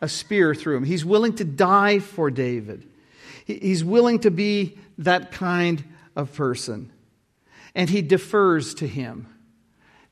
a 0.00 0.08
spear 0.08 0.54
through 0.54 0.76
him. 0.76 0.84
He's 0.84 1.04
willing 1.04 1.34
to 1.36 1.44
die 1.44 1.98
for 1.98 2.30
David. 2.30 2.88
He's 3.44 3.82
willing 3.82 4.20
to 4.20 4.30
be 4.30 4.78
that 4.98 5.32
kind 5.32 5.82
of 6.14 6.32
person. 6.34 6.92
And 7.74 7.90
he 7.90 8.02
defers 8.02 8.74
to 8.74 8.86
him. 8.86 9.26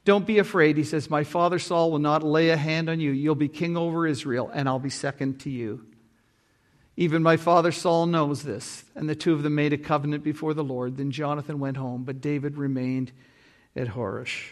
Don't 0.07 0.25
be 0.25 0.38
afraid. 0.38 0.77
He 0.77 0.85
says, 0.85 1.11
My 1.11 1.25
father 1.25 1.59
Saul 1.59 1.90
will 1.90 1.99
not 1.99 2.23
lay 2.23 2.51
a 2.51 2.57
hand 2.57 2.88
on 2.88 3.01
you. 3.01 3.11
You'll 3.11 3.35
be 3.35 3.49
king 3.49 3.77
over 3.77 4.07
Israel, 4.07 4.49
and 4.55 4.69
I'll 4.69 4.79
be 4.79 4.88
second 4.88 5.40
to 5.40 5.51
you. 5.51 5.85
Even 6.97 7.25
my 7.25 7.37
father 7.37 7.73
Saul 7.73 8.07
knows 8.07 8.45
this. 8.45 8.85
And 8.95 9.09
the 9.09 9.16
two 9.16 9.33
of 9.33 9.42
them 9.42 9.57
made 9.57 9.73
a 9.73 9.79
covenant 9.79 10.23
before 10.23 10.55
the 10.55 10.62
Lord. 10.62 10.97
Then 10.97 11.11
Jonathan 11.11 11.59
went 11.59 11.77
home, 11.77 12.05
but 12.05 12.21
David 12.21 12.57
remained 12.57 13.11
at 13.75 13.88
Horesh. 13.88 14.45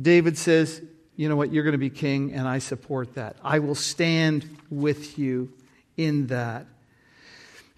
David 0.00 0.38
says, 0.38 0.80
You 1.16 1.28
know 1.28 1.34
what? 1.34 1.52
You're 1.52 1.64
going 1.64 1.72
to 1.72 1.78
be 1.78 1.90
king, 1.90 2.32
and 2.32 2.46
I 2.46 2.60
support 2.60 3.16
that. 3.16 3.36
I 3.42 3.58
will 3.58 3.74
stand 3.74 4.48
with 4.70 5.18
you 5.18 5.52
in 5.96 6.28
that. 6.28 6.66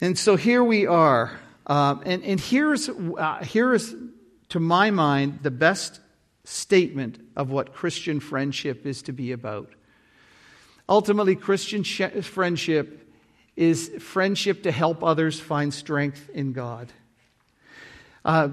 And 0.02 0.18
so 0.18 0.36
here 0.36 0.62
we 0.62 0.86
are. 0.86 1.40
Um, 1.66 2.02
and, 2.04 2.22
and 2.22 2.38
here's, 2.38 2.90
uh, 2.90 3.42
here 3.42 3.72
is, 3.72 3.96
to 4.50 4.60
my 4.60 4.90
mind, 4.90 5.38
the 5.40 5.50
best 5.50 6.00
statement 6.48 7.18
of 7.37 7.50
what 7.50 7.72
Christian 7.72 8.20
friendship 8.20 8.87
is 8.87 9.02
to 9.02 9.12
be 9.12 9.32
about. 9.32 9.70
Ultimately, 10.88 11.35
Christian 11.35 11.82
sh- 11.82 12.22
friendship 12.22 13.12
is 13.56 13.90
friendship 13.98 14.62
to 14.62 14.70
help 14.70 15.02
others 15.02 15.40
find 15.40 15.74
strength 15.74 16.30
in 16.32 16.52
God. 16.52 16.92
Uh, 18.24 18.50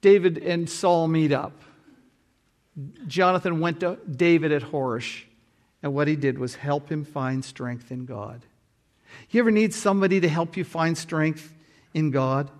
David 0.00 0.38
and 0.38 0.68
Saul 0.68 1.08
meet 1.08 1.32
up. 1.32 1.62
Jonathan 3.06 3.60
went 3.60 3.80
to 3.80 3.98
David 4.10 4.52
at 4.52 4.62
Horesh, 4.62 5.24
and 5.82 5.94
what 5.94 6.08
he 6.08 6.16
did 6.16 6.38
was 6.38 6.56
help 6.56 6.90
him 6.90 7.04
find 7.04 7.44
strength 7.44 7.92
in 7.92 8.04
God. 8.04 8.42
You 9.30 9.40
ever 9.40 9.50
need 9.50 9.72
somebody 9.72 10.20
to 10.20 10.28
help 10.28 10.56
you 10.56 10.64
find 10.64 10.96
strength 10.96 11.54
in 11.94 12.10
God? 12.10 12.50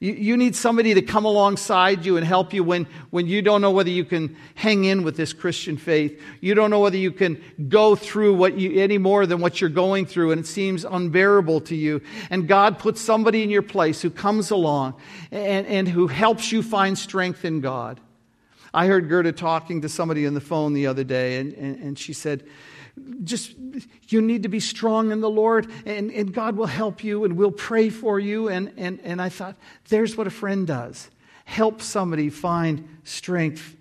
You, 0.00 0.14
you 0.14 0.36
need 0.38 0.56
somebody 0.56 0.94
to 0.94 1.02
come 1.02 1.26
alongside 1.26 2.06
you 2.06 2.16
and 2.16 2.26
help 2.26 2.54
you 2.54 2.64
when, 2.64 2.86
when 3.10 3.26
you 3.26 3.42
don't 3.42 3.60
know 3.60 3.70
whether 3.70 3.90
you 3.90 4.06
can 4.06 4.34
hang 4.54 4.84
in 4.84 5.04
with 5.04 5.16
this 5.16 5.34
Christian 5.34 5.76
faith. 5.76 6.20
You 6.40 6.54
don't 6.54 6.70
know 6.70 6.80
whether 6.80 6.96
you 6.96 7.12
can 7.12 7.42
go 7.68 7.94
through 7.94 8.34
what 8.34 8.58
you, 8.58 8.80
any 8.80 8.96
more 8.96 9.26
than 9.26 9.40
what 9.40 9.60
you're 9.60 9.68
going 9.68 10.06
through 10.06 10.32
and 10.32 10.40
it 10.40 10.46
seems 10.46 10.86
unbearable 10.86 11.60
to 11.62 11.76
you. 11.76 12.00
And 12.30 12.48
God 12.48 12.78
puts 12.78 13.00
somebody 13.02 13.42
in 13.42 13.50
your 13.50 13.62
place 13.62 14.00
who 14.00 14.08
comes 14.08 14.50
along 14.50 14.94
and, 15.30 15.66
and 15.66 15.86
who 15.86 16.06
helps 16.06 16.50
you 16.50 16.62
find 16.62 16.98
strength 16.98 17.44
in 17.44 17.60
God. 17.60 18.00
I 18.72 18.86
heard 18.86 19.08
Gerda 19.08 19.32
talking 19.32 19.82
to 19.82 19.88
somebody 19.88 20.26
on 20.26 20.34
the 20.34 20.40
phone 20.40 20.74
the 20.74 20.86
other 20.86 21.02
day, 21.02 21.38
and, 21.38 21.52
and, 21.54 21.82
and 21.82 21.98
she 21.98 22.12
said, 22.12 22.44
just 23.24 23.54
you 24.08 24.22
need 24.22 24.42
to 24.44 24.48
be 24.48 24.60
strong 24.60 25.12
in 25.12 25.20
the 25.20 25.30
Lord, 25.30 25.70
and, 25.86 26.10
and 26.10 26.32
God 26.32 26.56
will 26.56 26.66
help 26.66 27.04
you, 27.04 27.24
and 27.24 27.36
we'll 27.36 27.50
pray 27.50 27.90
for 27.90 28.18
you. 28.18 28.48
And, 28.48 28.72
and, 28.76 29.00
and 29.02 29.20
I 29.20 29.28
thought, 29.28 29.56
there's 29.88 30.16
what 30.16 30.26
a 30.26 30.30
friend 30.30 30.66
does 30.66 31.10
help 31.44 31.82
somebody 31.82 32.30
find 32.30 32.88
strength 33.02 33.76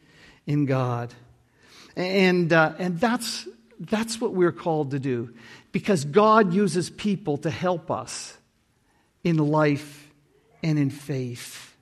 in 0.48 0.66
God. 0.66 1.14
And, 1.96 2.52
uh, 2.52 2.74
and 2.80 3.00
that's, 3.00 3.48
that's 3.80 4.20
what 4.20 4.34
we're 4.34 4.52
called 4.52 4.92
to 4.92 5.00
do 5.00 5.36
because 5.72 6.04
God 6.04 6.52
uses 6.52 6.90
people 6.90 7.38
to 7.40 7.52
help 7.52 7.92
us 7.92 8.36
in 9.24 9.38
life 9.38 10.10
and 10.64 10.80
in 10.80 10.90
faith. 10.90 11.76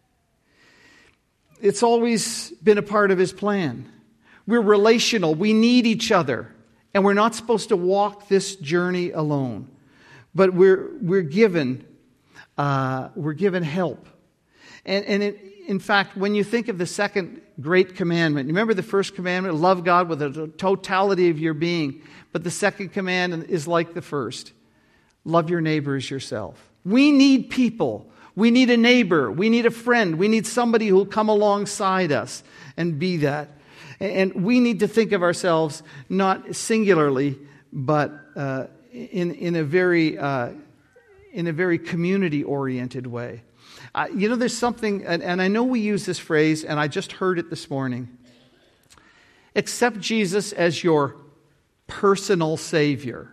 It's 1.62 1.84
always 1.84 2.52
been 2.62 2.78
a 2.78 2.84
part 2.84 3.12
of 3.12 3.17
His 3.17 3.32
plan. 3.32 3.89
We're 4.45 4.62
relational, 4.62 5.36
we 5.36 5.54
need 5.54 5.88
each 5.88 6.12
other. 6.12 6.54
And 6.97 7.05
we're 7.05 7.13
not 7.13 7.36
supposed 7.36 7.69
to 7.69 7.77
walk 7.77 8.27
this 8.27 8.55
journey 8.55 9.12
alone, 9.12 9.69
but 10.33 10.51
we're, 10.51 10.97
we're, 10.99 11.21
given, 11.21 11.86
uh, 12.57 13.10
we're 13.13 13.33
given 13.33 13.62
help. 13.62 14.07
And, 14.83 15.05
and 15.05 15.21
it, 15.21 15.39
in 15.67 15.77
fact, 15.77 16.17
when 16.17 16.33
you 16.33 16.43
think 16.43 16.69
of 16.69 16.79
the 16.79 16.88
second 16.88 17.39
great 17.62 17.93
commandment, 17.93 18.47
remember 18.47 18.73
the 18.73 18.81
first 18.81 19.13
commandment 19.13 19.53
love 19.57 19.83
God 19.83 20.10
with 20.10 20.17
the 20.17 20.47
totality 20.57 21.29
of 21.29 21.38
your 21.38 21.53
being. 21.53 22.01
But 22.31 22.43
the 22.43 22.49
second 22.49 22.93
command 22.93 23.43
is 23.43 23.67
like 23.67 23.93
the 23.93 24.01
first 24.01 24.53
love 25.23 25.51
your 25.51 25.62
neighbor 25.62 25.97
as 25.97 26.10
yourself. 26.10 26.67
We 26.83 27.12
need 27.12 27.51
people. 27.51 28.10
We 28.36 28.49
need 28.49 28.71
a 28.71 28.77
neighbor. 28.77 29.31
We 29.31 29.49
need 29.49 29.67
a 29.67 29.71
friend. 29.71 30.17
We 30.17 30.29
need 30.29 30.47
somebody 30.47 30.88
who 30.88 30.95
will 30.95 31.05
come 31.05 31.29
alongside 31.29 32.12
us 32.12 32.41
and 32.75 32.97
be 32.97 33.17
that. 33.17 33.49
And 33.99 34.43
we 34.43 34.60
need 34.60 34.79
to 34.79 34.88
think 34.88 35.12
of 35.12 35.23
ourselves 35.23 35.81
not 36.07 36.55
singularly, 36.55 37.38
but 37.73 38.12
uh, 38.36 38.65
in, 38.91 39.33
in, 39.33 39.55
a 39.55 39.63
very, 39.63 40.17
uh, 40.17 40.51
in 41.33 41.47
a 41.47 41.53
very 41.53 41.79
community 41.79 42.43
oriented 42.43 43.07
way. 43.07 43.41
Uh, 43.95 44.07
you 44.13 44.29
know, 44.29 44.36
there's 44.36 44.57
something, 44.57 45.05
and, 45.05 45.23
and 45.23 45.41
I 45.41 45.47
know 45.47 45.63
we 45.63 45.79
use 45.79 46.05
this 46.05 46.19
phrase, 46.19 46.63
and 46.63 46.79
I 46.79 46.88
just 46.88 47.13
heard 47.13 47.39
it 47.39 47.49
this 47.49 47.69
morning. 47.69 48.07
Accept 49.55 49.99
Jesus 49.99 50.51
as 50.53 50.83
your 50.83 51.15
personal 51.88 52.57
Savior. 52.57 53.31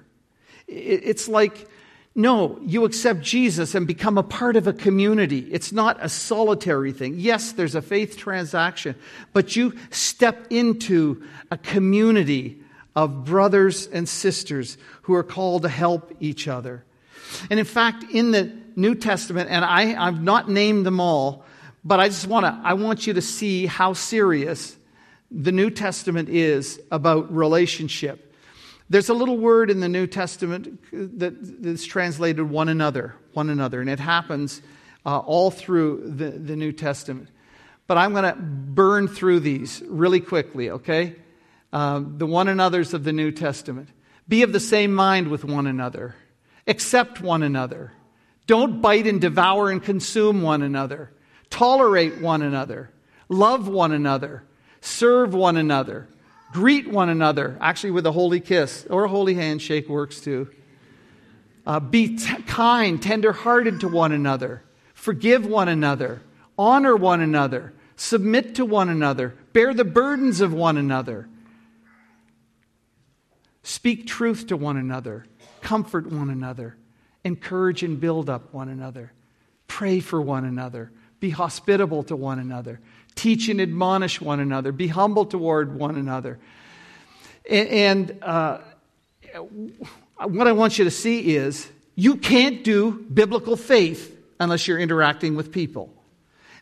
It's 0.67 1.29
like 1.29 1.69
no, 2.17 2.61
you 2.63 2.85
accept 2.85 3.23
Jesus 3.23 3.75
and 3.75 3.87
become 3.87 4.19
a 4.19 4.23
part 4.23 4.55
of 4.55 4.69
a 4.69 4.73
community. 4.73 5.49
It's 5.51 5.73
not 5.73 5.99
a 6.01 6.09
solitary 6.09 6.93
thing. 6.93 7.15
Yes, 7.19 7.53
there's 7.53 7.75
a 7.75 7.83
faith 7.83 8.17
transaction, 8.17 8.95
but 9.33 9.57
you 9.57 9.75
step 9.91 10.47
into 10.51 11.25
a 11.51 11.59
community 11.59 12.61
of 12.95 13.25
brothers 13.25 13.89
and 13.89 14.09
sisters 14.09 14.79
who 15.03 15.15
are 15.15 15.25
called 15.25 15.63
to 15.63 15.69
help 15.69 16.15
each 16.21 16.47
other. 16.47 16.85
And 17.51 17.59
in 17.59 17.67
fact, 17.67 18.05
in 18.13 18.31
the 18.31 18.53
New 18.77 18.95
Testament, 18.95 19.51
and 19.51 19.65
I, 19.65 20.01
I've 20.07 20.23
not 20.23 20.49
named 20.49 20.87
them 20.87 21.01
all, 21.01 21.45
but 21.85 21.99
I 21.99 22.09
just 22.09 22.29
want 22.29 22.47
to, 22.47 22.61
I 22.63 22.75
want 22.75 23.09
you 23.09 23.15
to 23.15 23.23
see 23.23 23.67
how 23.67 23.93
serious 23.93 24.77
the 25.33 25.51
New 25.51 25.71
Testament 25.71 26.29
is 26.29 26.81
about 26.93 27.35
relationship. 27.35 28.24
There's 28.91 29.09
a 29.09 29.15
little 29.15 29.39
word 29.39 29.71
in 29.71 29.81
the 29.81 29.89
New 29.89 30.07
Testament 30.07 30.81
that 30.93 31.35
is 31.63 31.85
translated 31.85 32.49
one 32.49 32.69
another, 32.69 33.15
one 33.33 33.49
another, 33.49 33.81
and 33.81 33.89
it 33.89 33.99
happens 33.99 34.61
uh, 35.07 35.19
all 35.19 35.51
through 35.51 36.03
the, 36.05 36.31
the 36.31 36.57
New 36.57 36.73
Testament. 36.73 37.29
But 37.87 37.99
I'm 37.99 38.13
going 38.13 38.25
to 38.25 38.39
burn 38.39 39.09
through 39.09 39.41
these 39.41 39.83
really 39.87 40.21
quickly, 40.21 40.71
okay? 40.71 41.17
Um, 41.73 42.19
the 42.19 42.27
one 42.27 42.49
another's 42.49 42.95
of 42.95 43.05
the 43.05 43.13
New 43.13 43.31
Testament. 43.31 43.89
Be 44.29 44.43
of 44.43 44.53
the 44.53 44.61
same 44.61 44.95
mind 44.95 45.29
with 45.29 45.45
one 45.45 45.67
another. 45.67 46.15
Accept 46.67 47.21
one 47.21 47.43
another. 47.43 47.93
Don't 48.47 48.81
bite 48.81 49.07
and 49.07 49.21
devour 49.21 49.71
and 49.71 49.83
consume 49.83 50.43
one 50.43 50.63
another. 50.63 51.11
Tolerate 51.51 52.19
one 52.21 52.43
another. 52.43 52.91
Love 53.29 53.69
one 53.69 53.93
another. 53.93 54.45
Serve 54.81 55.35
one 55.35 55.57
another. 55.57 56.09
Greet 56.55 56.89
one 56.89 57.09
another, 57.09 57.59
actually 57.61 57.91
with 57.91 58.07
a 58.07 58.13
holy 58.13 58.39
kiss 58.39 58.87
or 58.89 59.03
a 59.05 59.09
holy 59.09 59.35
handshake 59.35 59.89
works 59.89 60.21
too. 60.21 60.49
Uh, 61.67 61.81
be 61.81 62.17
t- 62.17 62.43
kind, 62.43 63.03
tender-hearted 63.03 63.81
to 63.81 63.89
one 63.89 64.13
another. 64.13 64.63
Forgive 64.95 65.45
one 65.45 65.69
another. 65.69 66.23
Honor 66.57 66.95
one 66.95 67.21
another. 67.21 67.75
Submit 67.97 68.55
to 68.55 68.65
one 68.65 68.89
another. 68.89 69.35
Bear 69.53 69.75
the 69.75 69.85
burdens 69.85 70.41
of 70.41 70.55
one 70.55 70.77
another. 70.77 71.29
Speak 73.65 74.07
truth 74.07 74.47
to 74.47 74.57
one 74.57 74.77
another. 74.77 75.27
Comfort 75.61 76.07
one 76.07 76.31
another. 76.31 76.77
Encourage 77.25 77.83
and 77.83 77.99
build 77.99 78.31
up 78.31 78.55
one 78.55 78.69
another. 78.69 79.13
Pray 79.67 79.99
for 79.99 80.23
one 80.23 80.45
another. 80.45 80.93
Be 81.19 81.31
hospitable 81.31 82.05
to 82.05 82.15
one 82.15 82.39
another. 82.39 82.79
Teach 83.15 83.49
and 83.49 83.61
admonish 83.61 84.21
one 84.21 84.41
another. 84.41 84.73
Be 84.73 84.89
humble 84.89 85.27
toward 85.27 85.75
one 85.79 85.97
another. 85.97 86.39
And, 87.49 88.19
uh, 88.23 88.59
what 90.19 90.47
I 90.47 90.53
want 90.53 90.79
you 90.79 90.85
to 90.85 90.91
see 90.91 91.35
is 91.35 91.69
you 91.95 92.17
can't 92.17 92.65
do 92.65 92.93
biblical 93.13 93.57
faith 93.57 94.17
unless 94.41 94.67
you're 94.67 94.79
interacting 94.79 95.37
with 95.37 95.53
people, 95.53 95.93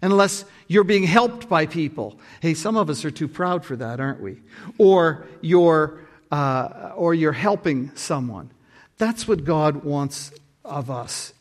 unless 0.00 0.44
you're 0.68 0.84
being 0.84 1.04
helped 1.04 1.48
by 1.48 1.66
people. 1.66 2.18
Hey, 2.40 2.54
some 2.54 2.76
of 2.76 2.88
us 2.90 3.04
are 3.04 3.10
too 3.10 3.28
proud 3.28 3.64
for 3.64 3.76
that, 3.76 4.00
aren't 4.00 4.20
we? 4.20 4.38
Or 4.78 5.26
you're, 5.40 6.00
uh, 6.30 6.92
or 6.96 7.14
you're 7.14 7.32
helping 7.32 7.94
someone. 7.94 8.50
That's 8.98 9.28
what 9.28 9.44
God 9.44 9.84
wants 9.84 10.32
of 10.64 10.90
us. 10.90 11.34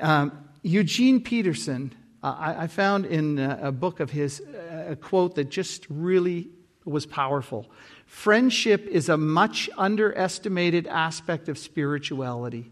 Um, 0.00 0.32
Eugene 0.62 1.20
Peterson, 1.20 1.94
uh, 2.22 2.36
I, 2.38 2.62
I, 2.62 2.66
found 2.68 3.06
in 3.06 3.38
a, 3.38 3.58
a 3.64 3.72
book 3.72 4.00
of 4.00 4.10
his 4.10 4.40
a 4.86 4.96
quote 4.96 5.34
that 5.34 5.50
just 5.50 5.86
really 5.88 6.48
was 6.84 7.06
powerful. 7.06 7.66
Friendship 8.06 8.86
is 8.86 9.08
a 9.08 9.16
much 9.16 9.70
underestimated 9.76 10.86
aspect 10.86 11.48
of 11.48 11.58
spirituality. 11.58 12.70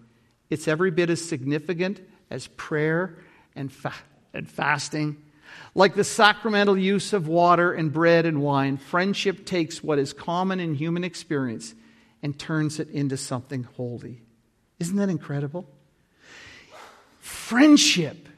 It's 0.50 0.68
every 0.68 0.90
bit 0.90 1.10
as 1.10 1.24
significant 1.26 2.00
as 2.30 2.46
prayer 2.48 3.16
and, 3.54 3.72
fa- 3.72 3.94
and 4.34 4.48
fasting. 4.48 5.16
Like 5.74 5.94
the 5.94 6.04
sacramental 6.04 6.76
use 6.76 7.12
of 7.12 7.28
water 7.28 7.72
and 7.72 7.92
bread 7.92 8.26
and 8.26 8.42
wine, 8.42 8.76
friendship 8.76 9.46
takes 9.46 9.82
what 9.82 9.98
is 9.98 10.12
common 10.12 10.60
in 10.60 10.74
human 10.74 11.04
experience 11.04 11.74
and 12.22 12.38
turns 12.38 12.80
it 12.80 12.88
into 12.90 13.16
something 13.16 13.64
holy. 13.76 14.20
Isn't 14.78 14.96
that 14.96 15.08
incredible? 15.08 15.68
Friendship 17.20 18.28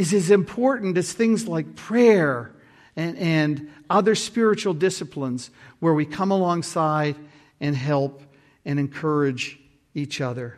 is 0.00 0.14
as 0.14 0.30
important 0.30 0.96
as 0.96 1.12
things 1.12 1.46
like 1.46 1.76
prayer 1.76 2.50
and, 2.96 3.18
and 3.18 3.70
other 3.90 4.14
spiritual 4.14 4.72
disciplines 4.72 5.50
where 5.78 5.92
we 5.92 6.06
come 6.06 6.30
alongside 6.30 7.16
and 7.60 7.76
help 7.76 8.22
and 8.64 8.78
encourage 8.80 9.60
each 9.94 10.22
other. 10.22 10.56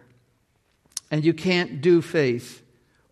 And 1.11 1.25
you 1.25 1.35
can't 1.35 1.81
do 1.81 2.01
faith 2.01 2.63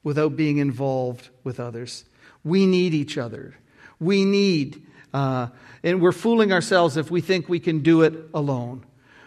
without 0.04 0.36
being 0.36 0.58
involved 0.58 1.30
with 1.42 1.58
others. 1.58 2.04
We 2.44 2.64
need 2.64 2.94
each 2.94 3.18
other. 3.18 3.56
We 3.98 4.24
need, 4.24 4.86
uh, 5.12 5.48
and 5.82 6.00
we're 6.00 6.12
fooling 6.12 6.52
ourselves 6.52 6.96
if 6.96 7.10
we 7.10 7.20
think 7.20 7.48
we 7.48 7.58
can 7.58 7.80
do 7.80 8.02
it 8.02 8.14
alone. 8.32 8.86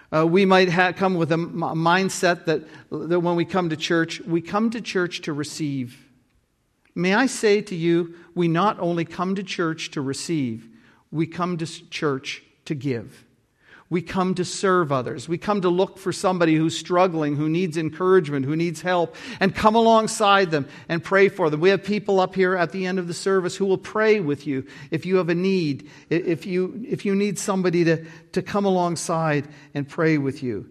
Uh, 0.09 0.25
we 0.25 0.45
might 0.45 0.69
come 0.95 1.15
with 1.15 1.31
a 1.31 1.33
m- 1.33 1.55
mindset 1.55 2.45
that, 2.45 2.61
that 2.91 3.19
when 3.19 3.35
we 3.35 3.43
come 3.43 3.71
to 3.71 3.75
church, 3.75 4.21
we 4.21 4.39
come 4.39 4.69
to 4.69 4.79
church 4.79 5.23
to 5.23 5.33
receive. 5.33 5.99
May 6.95 7.13
I 7.13 7.25
say 7.25 7.62
to 7.62 7.75
you, 7.75 8.15
we 8.36 8.47
not 8.47 8.79
only 8.79 9.06
come 9.06 9.36
to 9.36 9.43
church 9.43 9.91
to 9.91 10.01
receive, 10.01 10.67
we 11.12 11.27
come 11.27 11.58
to 11.58 11.65
church 11.89 12.43
to 12.65 12.75
give. 12.75 13.25
We 13.89 14.01
come 14.01 14.34
to 14.36 14.45
serve 14.45 14.91
others. 14.91 15.29
We 15.29 15.38
come 15.38 15.62
to 15.62 15.69
look 15.69 15.99
for 15.99 16.12
somebody 16.12 16.56
who's 16.56 16.75
struggling, 16.75 17.36
who 17.36 17.47
needs 17.47 17.77
encouragement, 17.77 18.43
who 18.45 18.56
needs 18.56 18.82
help, 18.82 19.15
and 19.39 19.53
come 19.53 19.75
alongside 19.75 20.49
them 20.49 20.67
and 20.89 21.03
pray 21.03 21.29
for 21.29 21.51
them. 21.51 21.60
We 21.60 21.69
have 21.69 21.84
people 21.84 22.19
up 22.19 22.34
here 22.34 22.56
at 22.56 22.71
the 22.71 22.88
end 22.88 22.97
of 22.97 23.08
the 23.08 23.13
service 23.13 23.56
who 23.56 23.65
will 23.65 23.77
pray 23.77 24.19
with 24.19 24.47
you 24.47 24.65
if 24.89 25.06
you 25.06 25.17
have 25.17 25.29
a 25.29 25.36
need, 25.36 25.91
if 26.10 26.47
you, 26.47 26.84
if 26.88 27.06
you 27.06 27.13
need 27.13 27.38
somebody 27.38 27.84
to, 27.84 28.03
to 28.32 28.41
come 28.41 28.65
alongside 28.65 29.47
and 29.75 29.88
pray 29.88 30.17
with 30.17 30.41
you. 30.41 30.67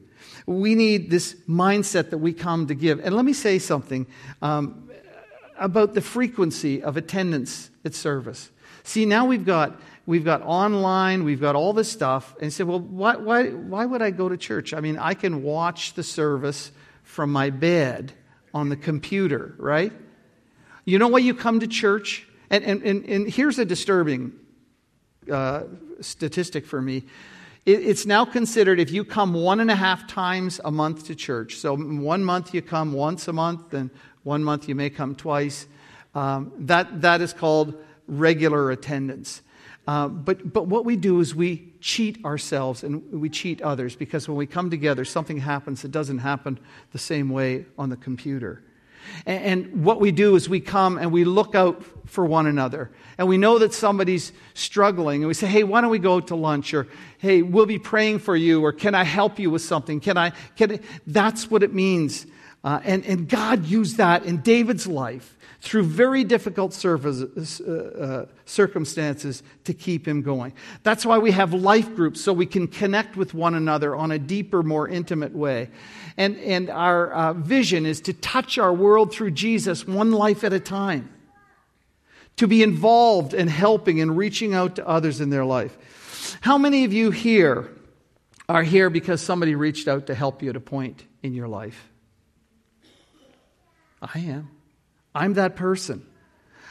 We 0.46 0.74
need 0.74 1.08
this 1.08 1.36
mindset 1.48 2.10
that 2.10 2.18
we 2.18 2.32
come 2.32 2.66
to 2.66 2.74
give. 2.74 2.98
And 2.98 3.14
let 3.14 3.24
me 3.24 3.34
say 3.34 3.60
something 3.60 4.06
um, 4.40 4.90
about 5.58 5.94
the 5.94 6.00
frequency 6.00 6.82
of 6.82 6.96
attendance 6.96 7.70
at 7.84 7.94
service. 7.94 8.50
See, 8.84 9.06
now 9.06 9.26
we've 9.26 9.44
got 9.44 9.80
we've 10.06 10.24
got 10.24 10.42
online, 10.42 11.24
we've 11.24 11.40
got 11.40 11.54
all 11.54 11.72
this 11.72 11.90
stuff. 11.90 12.34
And 12.40 12.52
said, 12.52 12.66
Well, 12.66 12.80
why, 12.80 13.16
why, 13.16 13.50
why 13.50 13.86
would 13.86 14.02
I 14.02 14.10
go 14.10 14.28
to 14.28 14.36
church? 14.36 14.74
I 14.74 14.80
mean, 14.80 14.98
I 14.98 15.14
can 15.14 15.42
watch 15.42 15.94
the 15.94 16.02
service 16.02 16.72
from 17.02 17.32
my 17.32 17.50
bed 17.50 18.12
on 18.54 18.68
the 18.68 18.76
computer, 18.76 19.54
right? 19.58 19.92
You 20.84 20.98
know 20.98 21.08
why 21.08 21.18
you 21.18 21.34
come 21.34 21.60
to 21.60 21.66
church? 21.66 22.26
And, 22.50 22.64
and, 22.64 22.82
and, 22.82 23.04
and 23.04 23.28
here's 23.28 23.58
a 23.58 23.64
disturbing 23.64 24.32
uh, 25.30 25.64
statistic 26.00 26.66
for 26.66 26.82
me. 26.82 27.04
It, 27.64 27.86
it's 27.86 28.04
now 28.04 28.24
considered 28.24 28.80
if 28.80 28.90
you 28.90 29.04
come 29.04 29.34
one 29.34 29.60
and 29.60 29.70
a 29.70 29.76
half 29.76 30.06
times 30.08 30.60
a 30.64 30.70
month 30.70 31.06
to 31.06 31.14
church. 31.14 31.56
So 31.56 31.76
one 31.76 32.24
month 32.24 32.52
you 32.52 32.60
come 32.60 32.92
once 32.92 33.28
a 33.28 33.32
month, 33.32 33.72
and 33.72 33.90
one 34.22 34.44
month 34.44 34.68
you 34.68 34.74
may 34.74 34.90
come 34.90 35.14
twice. 35.14 35.66
Um, 36.14 36.52
that, 36.58 37.02
that 37.02 37.20
is 37.20 37.32
called 37.32 37.74
regular 38.06 38.70
attendance. 38.70 39.42
Uh, 39.86 40.06
but, 40.08 40.52
but 40.52 40.68
what 40.68 40.84
we 40.84 40.96
do 40.96 41.20
is 41.20 41.34
we 41.34 41.72
cheat 41.80 42.24
ourselves 42.24 42.84
and 42.84 43.20
we 43.20 43.28
cheat 43.28 43.60
others 43.62 43.96
because 43.96 44.28
when 44.28 44.36
we 44.36 44.46
come 44.46 44.70
together, 44.70 45.04
something 45.04 45.38
happens 45.38 45.82
that 45.82 45.90
doesn't 45.90 46.18
happen 46.18 46.58
the 46.92 46.98
same 46.98 47.30
way 47.30 47.66
on 47.76 47.88
the 47.88 47.96
computer. 47.96 48.62
And, 49.26 49.44
and 49.44 49.84
what 49.84 50.00
we 50.00 50.12
do 50.12 50.36
is 50.36 50.48
we 50.48 50.60
come 50.60 50.98
and 50.98 51.10
we 51.10 51.24
look 51.24 51.56
out 51.56 51.82
for 52.08 52.24
one 52.24 52.46
another. 52.46 52.90
And 53.18 53.26
we 53.26 53.38
know 53.38 53.58
that 53.58 53.74
somebody's 53.74 54.32
struggling. 54.54 55.22
And 55.22 55.28
we 55.28 55.34
say, 55.34 55.48
hey, 55.48 55.64
why 55.64 55.80
don't 55.80 55.90
we 55.90 55.98
go 55.98 56.20
to 56.20 56.36
lunch? 56.36 56.72
Or, 56.74 56.86
hey, 57.18 57.42
we'll 57.42 57.66
be 57.66 57.78
praying 57.78 58.20
for 58.20 58.36
you. 58.36 58.64
Or, 58.64 58.72
can 58.72 58.94
I 58.94 59.02
help 59.02 59.38
you 59.38 59.50
with 59.50 59.62
something? 59.62 59.98
Can 59.98 60.16
I? 60.16 60.30
Can 60.56 60.72
I? 60.72 60.80
That's 61.06 61.50
what 61.50 61.62
it 61.62 61.74
means. 61.74 62.26
Uh, 62.64 62.80
and, 62.84 63.04
and 63.06 63.28
God 63.28 63.66
used 63.66 63.96
that 63.96 64.24
in 64.24 64.38
David's 64.38 64.86
life 64.86 65.36
through 65.60 65.82
very 65.84 66.24
difficult 66.24 66.72
service, 66.72 67.60
uh, 67.60 68.26
uh, 68.26 68.26
circumstances 68.46 69.42
to 69.64 69.74
keep 69.74 70.06
him 70.06 70.22
going. 70.22 70.52
That's 70.82 71.04
why 71.04 71.18
we 71.18 71.32
have 71.32 71.54
life 71.54 71.94
groups, 71.94 72.20
so 72.20 72.32
we 72.32 72.46
can 72.46 72.68
connect 72.68 73.16
with 73.16 73.34
one 73.34 73.54
another 73.54 73.96
on 73.96 74.10
a 74.10 74.18
deeper, 74.18 74.62
more 74.62 74.88
intimate 74.88 75.32
way. 75.32 75.70
And, 76.16 76.36
and 76.38 76.70
our 76.70 77.12
uh, 77.12 77.32
vision 77.32 77.86
is 77.86 78.00
to 78.02 78.12
touch 78.12 78.58
our 78.58 78.72
world 78.72 79.12
through 79.12 79.32
Jesus 79.32 79.86
one 79.86 80.12
life 80.12 80.44
at 80.44 80.52
a 80.52 80.60
time, 80.60 81.12
to 82.36 82.46
be 82.46 82.62
involved 82.62 83.34
in 83.34 83.48
helping 83.48 84.00
and 84.00 84.16
reaching 84.16 84.54
out 84.54 84.76
to 84.76 84.86
others 84.86 85.20
in 85.20 85.30
their 85.30 85.44
life. 85.44 86.38
How 86.40 86.58
many 86.58 86.84
of 86.84 86.92
you 86.92 87.10
here 87.10 87.68
are 88.48 88.62
here 88.62 88.90
because 88.90 89.20
somebody 89.20 89.54
reached 89.54 89.88
out 89.88 90.06
to 90.08 90.14
help 90.14 90.42
you 90.42 90.50
at 90.50 90.56
a 90.56 90.60
point 90.60 91.04
in 91.22 91.34
your 91.34 91.48
life? 91.48 91.91
I 94.02 94.18
am. 94.18 94.50
I'm 95.14 95.34
that 95.34 95.56
person. 95.56 96.04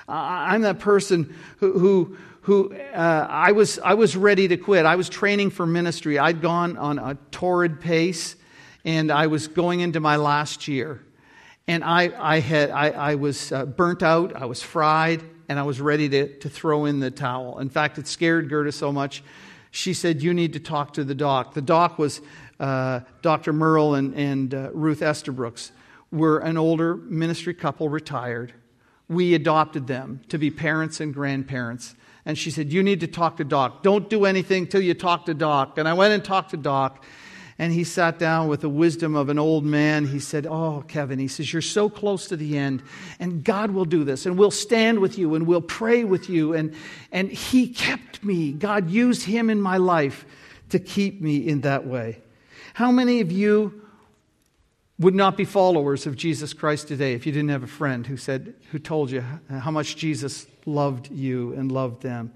I'm 0.08 0.64
that 0.64 0.80
person 0.80 1.36
who, 1.60 1.80
who, 1.80 2.18
who 2.42 2.74
uh, 2.74 3.28
I, 3.30 3.54
was, 3.54 3.80
I 3.80 3.94
was 3.94 4.18
ready 4.18 4.48
to 4.50 4.58
quit. 4.58 4.86
I 4.86 4.96
was 4.96 5.08
training 5.08 5.52
for 5.52 5.66
ministry. 5.66 6.20
I'd 6.20 6.42
gone 6.42 6.78
on 6.78 7.00
a 7.00 7.18
torrid 7.32 7.80
pace, 7.80 8.36
and 8.84 9.12
I 9.12 9.28
was 9.28 9.48
going 9.48 9.80
into 9.80 10.00
my 10.00 10.18
last 10.18 10.68
year. 10.68 11.02
And 11.68 11.84
I, 11.84 12.12
I, 12.20 12.40
had, 12.40 12.72
I, 12.72 12.90
I 12.90 13.16
was 13.16 13.52
uh, 13.52 13.66
burnt 13.66 14.04
out, 14.04 14.36
I 14.36 14.46
was 14.46 14.62
fried, 14.62 15.24
and 15.48 15.58
I 15.60 15.64
was 15.64 15.80
ready 15.80 16.10
to, 16.10 16.40
to 16.40 16.50
throw 16.50 16.86
in 16.86 17.00
the 17.00 17.12
towel. 17.12 17.60
In 17.60 17.70
fact, 17.70 17.98
it 17.98 18.08
scared 18.08 18.50
Gerda 18.50 18.72
so 18.72 18.92
much, 18.92 19.24
she 19.70 19.94
said, 19.94 20.22
You 20.22 20.34
need 20.34 20.54
to 20.54 20.60
talk 20.60 20.94
to 20.96 21.04
the 21.04 21.16
doc. 21.16 21.54
The 21.54 21.62
doc 21.62 21.98
was 21.98 22.20
uh, 22.60 23.02
Dr. 23.22 23.54
Merle 23.54 23.96
and, 23.96 24.14
and 24.16 24.54
uh, 24.54 24.70
Ruth 24.74 25.02
Estabrooks 25.02 25.72
were 26.12 26.40
an 26.40 26.58
older 26.58 26.96
ministry 26.96 27.54
couple, 27.54 27.90
retired. 27.90 28.54
We 29.08 29.34
adopted 29.34 29.88
them 29.88 30.22
to 30.30 30.38
be 30.38 30.52
parents 30.52 31.00
and 31.00 31.14
grandparents. 31.14 31.96
And 32.26 32.38
she 32.38 32.52
said, 32.52 32.72
You 32.72 32.84
need 32.84 33.00
to 33.02 33.08
talk 33.08 33.38
to 33.38 33.44
Doc. 33.44 33.84
Don't 33.84 34.10
do 34.10 34.26
anything 34.26 34.68
till 34.68 34.82
you 34.82 34.94
talk 34.94 35.26
to 35.26 35.34
Doc. 35.34 35.78
And 35.78 35.88
I 35.88 35.94
went 35.94 36.14
and 36.14 36.24
talked 36.24 36.52
to 36.52 36.58
Doc. 36.58 37.04
And 37.58 37.72
he 37.72 37.84
sat 37.84 38.18
down 38.18 38.48
with 38.48 38.62
the 38.62 38.70
wisdom 38.70 39.16
of 39.16 39.30
an 39.30 39.38
old 39.38 39.64
man. 39.64 40.08
He 40.08 40.20
said, 40.20 40.48
Oh, 40.48 40.84
Kevin, 40.88 41.20
he 41.20 41.28
says, 41.28 41.52
You're 41.52 41.62
so 41.62 41.90
close 41.90 42.28
to 42.28 42.38
the 42.38 42.58
end, 42.58 42.82
and 43.20 43.44
God 43.44 43.72
will 43.72 43.86
do 43.86 44.04
this, 44.04 44.26
and 44.26 44.38
we'll 44.38 44.50
stand 44.50 45.00
with 45.00 45.18
you, 45.20 45.36
and 45.36 45.46
we'll 45.46 45.62
pray 45.62 46.04
with 46.04 46.28
you. 46.28 46.54
And, 46.54 46.74
and 47.12 47.32
he 47.32 47.68
kept 47.68 48.24
me. 48.24 48.52
God 48.52 48.90
used 48.90 49.24
him 49.24 49.50
in 49.50 49.62
my 49.62 49.78
life 49.78 50.26
to 50.70 50.80
keep 50.80 51.22
me 51.22 51.48
in 51.48 51.62
that 51.62 51.86
way. 51.86 52.22
How 52.74 52.92
many 52.92 53.20
of 53.22 53.32
you 53.32 53.82
would 55.02 55.16
not 55.16 55.36
be 55.36 55.46
followers 55.46 56.06
of 56.06 56.16
Jesus 56.16 56.54
Christ 56.54 56.88
today 56.88 57.14
if 57.14 57.26
you 57.26 57.32
didn't 57.32 57.50
have 57.50 57.64
a 57.64 57.68
friend 57.68 58.06
who 58.06 58.18
said 58.18 58.54
who 58.72 58.78
told 58.78 59.10
you 59.10 59.24
how 59.50 59.72
much 59.72 59.96
Jesus 59.96 60.46
loved 60.66 61.10
you 61.12 61.54
and 61.54 61.72
loved 61.72 62.04
them 62.04 62.32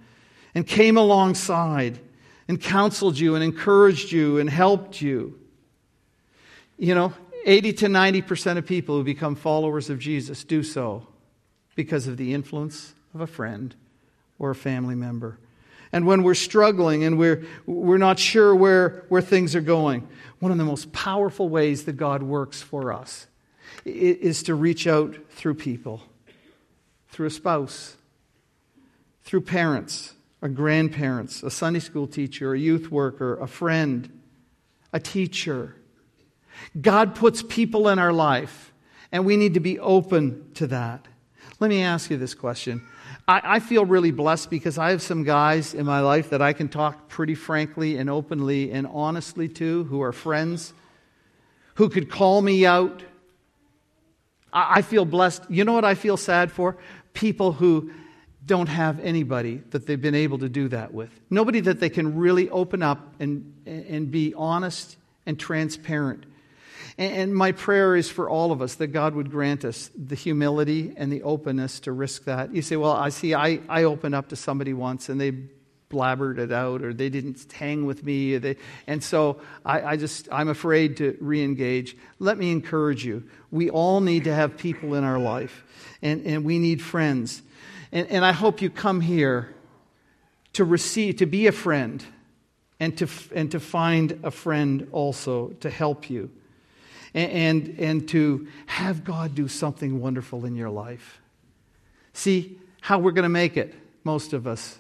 and 0.56 0.66
came 0.66 0.98
alongside 0.98 2.00
and 2.48 2.60
counseled 2.60 3.20
you 3.20 3.36
and 3.36 3.44
encouraged 3.44 4.12
you 4.12 4.40
and 4.40 4.50
helped 4.50 5.00
you. 5.02 5.40
You 6.78 6.96
know, 6.96 7.14
80 7.46 7.74
to 7.74 7.86
90% 7.86 8.58
of 8.58 8.66
people 8.66 8.98
who 8.98 9.04
become 9.04 9.36
followers 9.36 9.90
of 9.90 10.00
Jesus 10.00 10.44
do 10.44 10.64
so 10.64 11.08
because 11.76 12.08
of 12.08 12.18
the 12.18 12.34
influence 12.34 12.94
of 13.14 13.22
a 13.22 13.28
friend 13.28 13.76
or 14.40 14.50
a 14.50 14.56
family 14.56 14.96
member. 14.96 15.38
And 15.92 16.06
when 16.06 16.24
we're 16.24 16.34
struggling 16.34 17.04
and 17.04 17.18
we're, 17.18 17.46
we're 17.66 17.98
not 17.98 18.20
sure 18.20 18.56
where, 18.56 19.06
where 19.10 19.22
things 19.22 19.56
are 19.56 19.62
going, 19.62 20.08
one 20.40 20.52
of 20.52 20.58
the 20.58 20.66
most 20.66 20.92
powerful 20.92 21.50
ways 21.50 21.86
that 21.86 21.94
God 21.94 22.24
works 22.24 22.62
for 22.62 22.92
us 22.94 23.28
is 23.86 24.44
to 24.44 24.56
reach 24.56 24.88
out 24.88 25.16
through 25.30 25.56
people, 25.56 26.02
through 27.10 27.28
a 27.28 27.32
spouse, 27.32 27.96
through 29.24 29.42
parents, 29.42 30.14
or 30.42 30.50
grandparents, 30.50 31.42
a 31.44 31.50
Sunday 31.50 31.80
school 31.80 32.08
teacher, 32.08 32.54
a 32.54 32.60
youth 32.60 32.92
worker, 32.92 33.40
a 33.40 33.48
friend, 33.48 34.22
a 34.94 35.00
teacher. 35.00 35.76
God 36.80 37.16
puts 37.16 37.42
people 37.42 37.88
in 37.90 38.00
our 38.00 38.14
life, 38.14 38.74
and 39.12 39.26
we 39.26 39.38
need 39.38 39.56
to 39.56 39.60
be 39.60 39.80
open 39.80 40.52
to 40.56 40.68
that. 40.68 41.08
Let 41.60 41.70
me 41.70 41.82
ask 41.82 42.10
you 42.10 42.18
this 42.18 42.36
question. 42.36 42.86
I, 43.28 43.56
I, 43.56 43.60
feel 43.60 43.86
really 43.86 44.12
blessed 44.12 44.50
because 44.50 44.78
I 44.78 44.92
have 44.92 45.02
some 45.02 45.24
guys 45.24 45.74
in 45.74 45.86
my 45.86 46.02
life 46.02 46.30
that 46.30 46.42
I 46.42 46.54
can 46.54 46.70
talk 46.70 47.08
pretty 47.08 47.36
frankly 47.36 47.98
and 47.98 48.10
openly 48.10 48.72
and 48.72 48.86
honestly 48.86 49.48
to 49.50 49.86
who 49.86 50.02
are 50.02 50.12
friends, 50.12 50.74
who 51.76 51.90
could 51.90 52.10
call 52.10 52.42
me 52.42 52.66
out. 52.66 53.04
I, 54.54 54.76
I 54.76 54.82
feel 54.82 55.06
blessed. 55.06 55.44
You 55.50 55.66
know 55.66 55.74
what 55.74 55.86
I 55.86 55.96
feel 55.96 56.18
sad 56.18 56.52
for? 56.52 56.78
People 57.14 57.52
who 57.52 57.92
don't 58.46 58.70
have 58.70 59.00
anybody 59.00 59.64
that 59.72 59.88
they've 59.88 60.02
been 60.02 60.14
able 60.14 60.38
to 60.38 60.50
do 60.50 60.68
that 60.68 60.94
with. 60.94 61.10
Nobody 61.32 61.62
that 61.62 61.80
they 61.80 61.90
can 61.90 62.16
really 62.16 62.50
open 62.52 62.84
up 62.84 63.16
and, 63.20 63.54
and 63.66 64.12
be 64.12 64.36
honest 64.36 64.98
and 65.26 65.40
transparent 65.40 66.26
and 66.98 67.36
my 67.36 67.52
prayer 67.52 67.96
is 67.96 68.10
for 68.10 68.30
all 68.30 68.54
of 68.54 68.62
us 68.62 68.76
that 68.76 68.88
God 68.88 69.16
would 69.16 69.30
grant 69.30 69.66
us 69.66 69.90
the 69.98 70.16
humility 70.16 70.94
and 70.96 71.12
the 71.12 71.24
openness 71.24 71.82
to 71.82 71.92
risk 71.92 72.24
that. 72.24 72.56
You 72.56 72.62
say, 72.62 72.78
well, 72.78 72.94
I 72.94 73.10
see, 73.10 73.34
I, 73.34 73.60
I 73.68 73.84
opened 73.84 74.16
up 74.16 74.30
to 74.30 74.38
somebody 74.38 74.74
once 74.74 75.10
and 75.10 75.20
they 75.20 75.34
blabbered 75.90 76.40
it 76.40 76.54
out 76.54 76.82
or 76.84 76.94
they 76.94 77.10
didn't 77.10 77.52
hang 77.52 77.86
with 77.86 78.04
me. 78.04 78.38
They, 78.38 78.56
and 78.88 79.04
so 79.04 79.42
I, 79.66 79.82
I 79.82 79.98
just, 79.98 80.30
I'm 80.32 80.48
afraid 80.48 80.98
to 80.98 81.18
re 81.20 81.44
engage. 81.44 81.98
Let 82.20 82.38
me 82.38 82.52
encourage 82.52 83.04
you. 83.04 83.24
We 83.52 83.70
all 83.70 84.00
need 84.00 84.24
to 84.24 84.34
have 84.34 84.58
people 84.58 84.96
in 84.96 85.04
our 85.04 85.20
life, 85.20 85.66
and, 86.02 86.26
and 86.26 86.46
we 86.46 86.60
need 86.60 86.82
friends. 86.82 87.42
And, 87.92 88.08
and 88.08 88.26
I 88.26 88.32
hope 88.32 88.62
you 88.62 88.70
come 88.70 89.02
here 89.02 89.54
to 90.54 90.64
receive, 90.64 91.18
to 91.18 91.26
be 91.26 91.48
a 91.48 91.52
friend, 91.52 92.04
and 92.80 92.98
to, 92.98 93.08
and 93.34 93.52
to 93.52 93.60
find 93.60 94.20
a 94.24 94.32
friend 94.32 94.88
also 94.92 95.50
to 95.60 95.70
help 95.70 96.10
you 96.10 96.32
and, 97.16 97.32
and, 97.32 97.80
and 97.80 98.10
to 98.10 98.48
have 98.68 99.04
God 99.04 99.34
do 99.34 99.48
something 99.48 100.02
wonderful 100.02 100.46
in 100.46 100.56
your 100.56 100.70
life. 100.70 101.22
See, 102.14 102.60
how 102.82 103.00
we're 103.00 103.12
going 103.12 103.24
to 103.24 103.30
make 103.30 103.58
it, 103.58 103.74
most 104.04 104.34
of 104.34 104.46
us, 104.46 104.78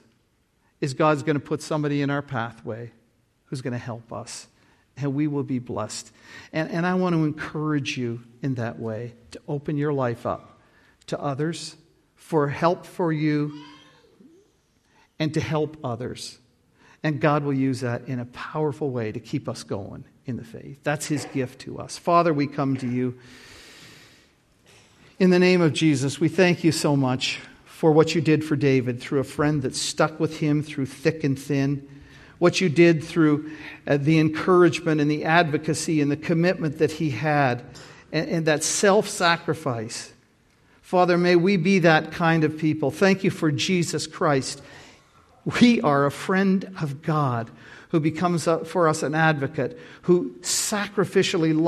is 0.81 0.93
God's 0.93 1.23
going 1.23 1.39
to 1.39 1.43
put 1.43 1.63
somebody 1.63 2.01
in 2.01 2.09
our 2.09 2.21
pathway 2.21 2.91
who's 3.45 3.61
going 3.61 3.73
to 3.73 3.79
help 3.79 4.11
us, 4.11 4.47
and 4.97 5.15
we 5.15 5.27
will 5.27 5.43
be 5.43 5.59
blessed. 5.59 6.11
And, 6.51 6.69
and 6.69 6.85
I 6.85 6.95
want 6.95 7.15
to 7.15 7.23
encourage 7.23 7.97
you 7.97 8.21
in 8.43 8.55
that 8.55 8.77
way 8.77 9.13
to 9.31 9.39
open 9.47 9.77
your 9.77 9.93
life 9.93 10.25
up 10.25 10.59
to 11.07 11.19
others 11.19 11.75
for 12.15 12.49
help 12.49 12.85
for 12.85 13.13
you 13.13 13.63
and 15.19 15.33
to 15.33 15.39
help 15.39 15.77
others. 15.83 16.37
And 17.03 17.21
God 17.21 17.43
will 17.43 17.53
use 17.53 17.81
that 17.81 18.07
in 18.07 18.19
a 18.19 18.25
powerful 18.25 18.89
way 18.89 19.11
to 19.11 19.19
keep 19.19 19.47
us 19.47 19.63
going 19.63 20.03
in 20.25 20.37
the 20.37 20.43
faith. 20.43 20.79
That's 20.83 21.05
his 21.07 21.25
gift 21.25 21.61
to 21.61 21.79
us. 21.79 21.97
Father, 21.97 22.33
we 22.33 22.47
come 22.47 22.77
to 22.77 22.87
you. 22.87 23.17
In 25.19 25.29
the 25.29 25.39
name 25.39 25.61
of 25.61 25.73
Jesus, 25.73 26.19
we 26.19 26.27
thank 26.27 26.63
you 26.63 26.71
so 26.71 26.95
much 26.95 27.39
for 27.65 27.91
what 27.91 28.15
you 28.15 28.21
did 28.21 28.43
for 28.43 28.55
David 28.55 28.99
through 28.99 29.19
a 29.19 29.25
friend 29.25 29.61
that 29.61 29.75
stuck 29.75 30.19
with 30.19 30.39
him 30.39 30.63
through 30.63 30.87
thick 30.87 31.23
and 31.23 31.37
thin. 31.37 31.87
What 32.37 32.59
you 32.59 32.67
did 32.67 33.03
through 33.03 33.51
uh, 33.87 33.97
the 33.97 34.19
encouragement 34.19 34.99
and 34.99 35.09
the 35.09 35.23
advocacy 35.23 36.01
and 36.01 36.11
the 36.11 36.17
commitment 36.17 36.79
that 36.79 36.91
he 36.91 37.11
had 37.11 37.63
and, 38.11 38.29
and 38.29 38.45
that 38.47 38.63
self 38.63 39.07
sacrifice. 39.07 40.11
Father, 40.81 41.17
may 41.17 41.35
we 41.35 41.57
be 41.57 41.79
that 41.79 42.11
kind 42.11 42.43
of 42.43 42.57
people. 42.57 42.91
Thank 42.91 43.23
you 43.23 43.31
for 43.31 43.51
Jesus 43.51 44.07
Christ. 44.07 44.61
We 45.61 45.79
are 45.81 46.05
a 46.05 46.11
friend 46.11 46.75
of 46.81 47.01
God 47.01 47.49
who 47.89 47.99
becomes 47.99 48.47
for 48.65 48.87
us 48.87 49.03
an 49.03 49.15
advocate, 49.15 49.79
who 50.03 50.31
sacrificially 50.41 51.59
loves 51.59 51.63